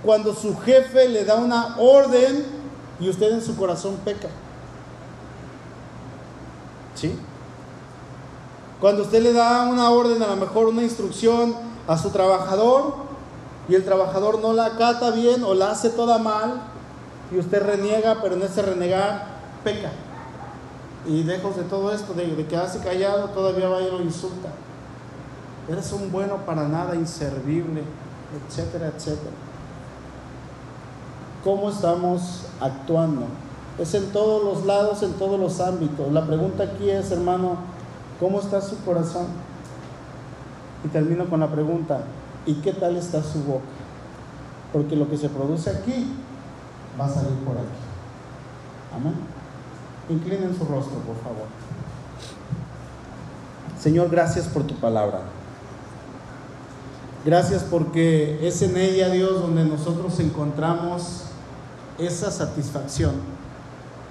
cuando 0.02 0.34
su 0.34 0.56
jefe 0.56 1.10
le 1.10 1.26
da 1.26 1.34
una 1.34 1.76
orden 1.76 2.46
y 2.98 3.10
usted 3.10 3.32
en 3.32 3.42
su 3.42 3.54
corazón 3.54 3.98
peca. 4.02 4.28
¿Sí? 6.94 7.14
Cuando 8.80 9.02
usted 9.02 9.22
le 9.22 9.32
da 9.32 9.64
una 9.64 9.90
orden, 9.90 10.22
a 10.22 10.28
lo 10.28 10.36
mejor 10.36 10.66
una 10.66 10.82
instrucción 10.82 11.54
a 11.86 11.98
su 11.98 12.10
trabajador 12.10 12.94
y 13.68 13.74
el 13.74 13.84
trabajador 13.84 14.40
no 14.40 14.52
la 14.52 14.66
acata 14.66 15.10
bien 15.10 15.42
o 15.42 15.54
la 15.54 15.70
hace 15.72 15.90
toda 15.90 16.18
mal 16.18 16.62
y 17.32 17.38
usted 17.38 17.62
reniega, 17.62 18.18
pero 18.22 18.36
en 18.36 18.42
ese 18.42 18.62
renegar 18.62 19.26
peca. 19.64 19.90
Y 21.06 21.24
lejos 21.24 21.56
de 21.56 21.62
todo 21.64 21.92
esto, 21.92 22.12
de, 22.14 22.26
de 22.26 22.46
quedarse 22.46 22.80
callado, 22.80 23.30
todavía 23.30 23.68
va 23.68 23.82
y 23.82 23.90
lo 23.90 24.00
insulta. 24.00 24.48
Eres 25.68 25.92
un 25.92 26.10
bueno 26.12 26.36
para 26.46 26.68
nada, 26.68 26.94
inservible, 26.94 27.82
etcétera, 28.48 28.92
etcétera. 28.94 29.32
cómo 31.44 31.70
estamos 31.70 32.44
actuando. 32.60 33.22
Es 33.78 33.94
en 33.94 34.12
todos 34.12 34.44
los 34.44 34.66
lados, 34.66 35.02
en 35.02 35.14
todos 35.14 35.38
los 35.38 35.60
ámbitos. 35.60 36.12
La 36.12 36.26
pregunta 36.26 36.64
aquí 36.64 36.90
es, 36.90 37.10
hermano, 37.10 37.58
¿cómo 38.20 38.40
está 38.40 38.60
su 38.60 38.76
corazón? 38.84 39.26
Y 40.84 40.88
termino 40.88 41.28
con 41.28 41.40
la 41.40 41.48
pregunta, 41.48 42.02
¿y 42.46 42.54
qué 42.54 42.72
tal 42.72 42.96
está 42.96 43.22
su 43.22 43.42
boca? 43.42 43.64
Porque 44.72 44.96
lo 44.96 45.08
que 45.08 45.16
se 45.16 45.28
produce 45.28 45.70
aquí 45.70 46.12
va 46.98 47.06
a 47.06 47.08
salir 47.08 47.34
por 47.44 47.56
aquí. 47.56 47.66
Amén. 48.94 49.14
Inclinen 50.08 50.56
su 50.56 50.64
rostro, 50.64 50.98
por 51.00 51.16
favor. 51.16 51.46
Señor, 53.78 54.10
gracias 54.10 54.46
por 54.46 54.64
tu 54.64 54.74
palabra. 54.74 55.20
Gracias 57.24 57.62
porque 57.64 58.46
es 58.46 58.62
en 58.62 58.76
ella, 58.76 59.10
Dios, 59.10 59.40
donde 59.40 59.64
nosotros 59.64 60.18
encontramos 60.20 61.24
esa 61.98 62.30
satisfacción. 62.30 63.12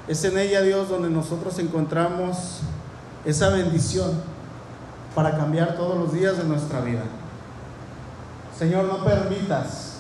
Es 0.08 0.24
en 0.24 0.38
ella, 0.38 0.62
Dios, 0.62 0.90
donde 0.90 1.10
nosotros 1.10 1.58
encontramos 1.60 2.62
esa 3.28 3.50
bendición 3.50 4.12
para 5.14 5.36
cambiar 5.36 5.76
todos 5.76 5.98
los 5.98 6.14
días 6.14 6.38
de 6.38 6.46
nuestra 6.46 6.80
vida. 6.80 7.04
Señor, 8.58 8.86
no 8.86 9.04
permitas, 9.04 9.98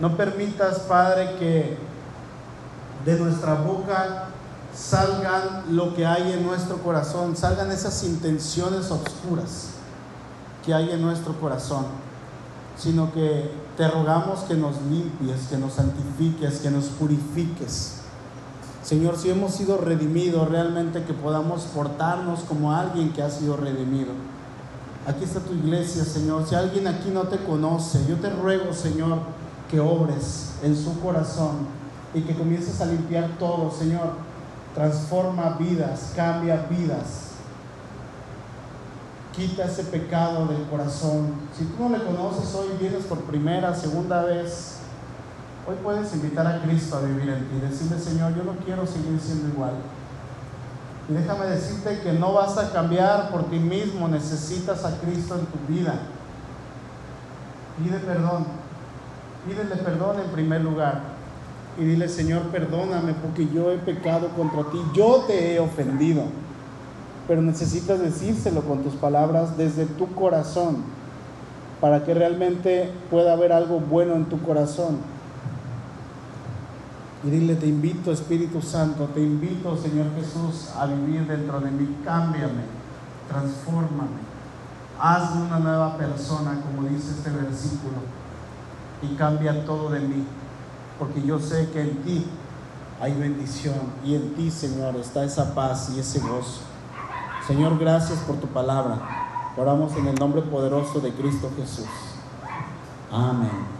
no 0.00 0.16
permitas, 0.16 0.78
Padre, 0.80 1.36
que 1.38 1.76
de 3.04 3.18
nuestra 3.20 3.52
boca 3.54 4.28
salgan 4.74 5.76
lo 5.76 5.94
que 5.94 6.06
hay 6.06 6.32
en 6.32 6.46
nuestro 6.46 6.78
corazón, 6.78 7.36
salgan 7.36 7.70
esas 7.70 8.02
intenciones 8.04 8.90
oscuras 8.90 9.72
que 10.64 10.72
hay 10.72 10.90
en 10.90 11.02
nuestro 11.02 11.38
corazón, 11.38 11.84
sino 12.78 13.12
que 13.12 13.50
te 13.76 13.88
rogamos 13.88 14.40
que 14.40 14.54
nos 14.54 14.80
limpies, 14.82 15.48
que 15.50 15.58
nos 15.58 15.74
santifiques, 15.74 16.60
que 16.60 16.70
nos 16.70 16.86
purifiques. 16.86 17.97
Señor, 18.88 19.18
si 19.18 19.28
hemos 19.28 19.54
sido 19.54 19.76
redimidos, 19.76 20.48
realmente 20.48 21.04
que 21.04 21.12
podamos 21.12 21.64
portarnos 21.74 22.40
como 22.40 22.72
alguien 22.72 23.12
que 23.12 23.22
ha 23.22 23.28
sido 23.28 23.56
redimido. 23.56 24.12
Aquí 25.06 25.24
está 25.24 25.40
tu 25.40 25.52
iglesia, 25.52 26.04
Señor. 26.04 26.46
Si 26.48 26.54
alguien 26.54 26.86
aquí 26.86 27.10
no 27.10 27.24
te 27.24 27.36
conoce, 27.36 28.06
yo 28.08 28.16
te 28.16 28.30
ruego, 28.30 28.72
Señor, 28.72 29.18
que 29.70 29.80
obres 29.80 30.52
en 30.62 30.74
su 30.74 30.98
corazón 31.00 31.66
y 32.14 32.22
que 32.22 32.34
comiences 32.34 32.80
a 32.80 32.86
limpiar 32.86 33.28
todo, 33.38 33.70
Señor 33.70 34.28
transforma 34.78 35.56
vidas, 35.58 36.12
cambia 36.14 36.66
vidas. 36.70 37.32
Quita 39.34 39.64
ese 39.64 39.84
pecado 39.84 40.46
del 40.46 40.62
corazón. 40.68 41.32
Si 41.56 41.64
tú 41.64 41.88
no 41.88 41.96
le 41.96 42.04
conoces 42.04 42.54
hoy, 42.54 42.68
vienes 42.78 43.04
por 43.04 43.18
primera, 43.22 43.74
segunda 43.74 44.22
vez, 44.22 44.77
hoy 45.68 45.76
puedes 45.82 46.14
invitar 46.14 46.46
a 46.46 46.62
Cristo 46.62 46.96
a 46.96 47.00
vivir 47.00 47.28
en 47.28 47.48
ti. 47.48 47.60
Decirle, 47.60 47.98
Señor, 47.98 48.34
yo 48.34 48.44
no 48.44 48.52
quiero 48.64 48.86
seguir 48.86 49.20
siendo 49.20 49.48
igual. 49.48 49.72
Y 51.08 51.12
déjame 51.12 51.46
decirte 51.46 52.00
que 52.00 52.12
no 52.12 52.32
vas 52.32 52.56
a 52.56 52.72
cambiar 52.72 53.30
por 53.30 53.50
ti 53.50 53.58
mismo, 53.58 54.08
necesitas 54.08 54.84
a 54.84 54.98
Cristo 54.98 55.34
en 55.34 55.46
tu 55.46 55.72
vida. 55.72 55.94
Pide 57.82 57.98
perdón. 57.98 58.46
Pídele 59.46 59.76
perdón 59.76 60.20
en 60.20 60.30
primer 60.30 60.60
lugar 60.62 61.00
y 61.78 61.84
dile, 61.84 62.08
Señor, 62.08 62.42
perdóname 62.50 63.14
porque 63.14 63.48
yo 63.48 63.70
he 63.70 63.76
pecado 63.78 64.28
contra 64.36 64.64
ti, 64.64 64.78
yo 64.94 65.24
te 65.26 65.54
he 65.54 65.60
ofendido. 65.60 66.24
Pero 67.28 67.40
necesitas 67.40 68.00
decírselo 68.00 68.62
con 68.62 68.82
tus 68.82 68.94
palabras 68.94 69.56
desde 69.56 69.86
tu 69.86 70.12
corazón, 70.14 70.78
para 71.80 72.04
que 72.04 72.14
realmente 72.14 72.90
pueda 73.10 73.32
haber 73.32 73.52
algo 73.52 73.78
bueno 73.78 74.16
en 74.16 74.24
tu 74.24 74.42
corazón. 74.42 74.98
Y 77.24 77.30
dile, 77.30 77.56
te 77.56 77.66
invito 77.66 78.12
Espíritu 78.12 78.62
Santo, 78.62 79.06
te 79.12 79.20
invito 79.20 79.76
Señor 79.76 80.06
Jesús 80.14 80.70
a 80.76 80.86
vivir 80.86 81.26
dentro 81.26 81.60
de 81.60 81.70
mí, 81.70 81.96
cámbiame, 82.04 82.62
transfórmame, 83.28 84.20
hazme 85.00 85.42
una 85.46 85.58
nueva 85.58 85.96
persona, 85.96 86.60
como 86.60 86.88
dice 86.88 87.10
este 87.10 87.30
versículo, 87.30 87.98
y 89.02 89.16
cambia 89.16 89.64
todo 89.64 89.90
de 89.90 90.00
mí 90.00 90.24
porque 90.98 91.22
yo 91.22 91.38
sé 91.38 91.70
que 91.70 91.80
en 91.80 92.02
ti 92.02 92.26
hay 93.00 93.14
bendición 93.14 93.76
y 94.04 94.16
en 94.16 94.34
ti, 94.34 94.50
Señor, 94.50 94.96
está 94.96 95.24
esa 95.24 95.54
paz 95.54 95.92
y 95.94 96.00
ese 96.00 96.18
gozo. 96.18 96.62
Señor, 97.46 97.78
gracias 97.78 98.18
por 98.20 98.36
tu 98.36 98.48
palabra. 98.48 98.98
Oramos 99.56 99.96
en 99.96 100.08
el 100.08 100.14
nombre 100.16 100.42
poderoso 100.42 101.00
de 101.00 101.12
Cristo 101.12 101.50
Jesús. 101.56 101.86
Amén. 103.10 103.77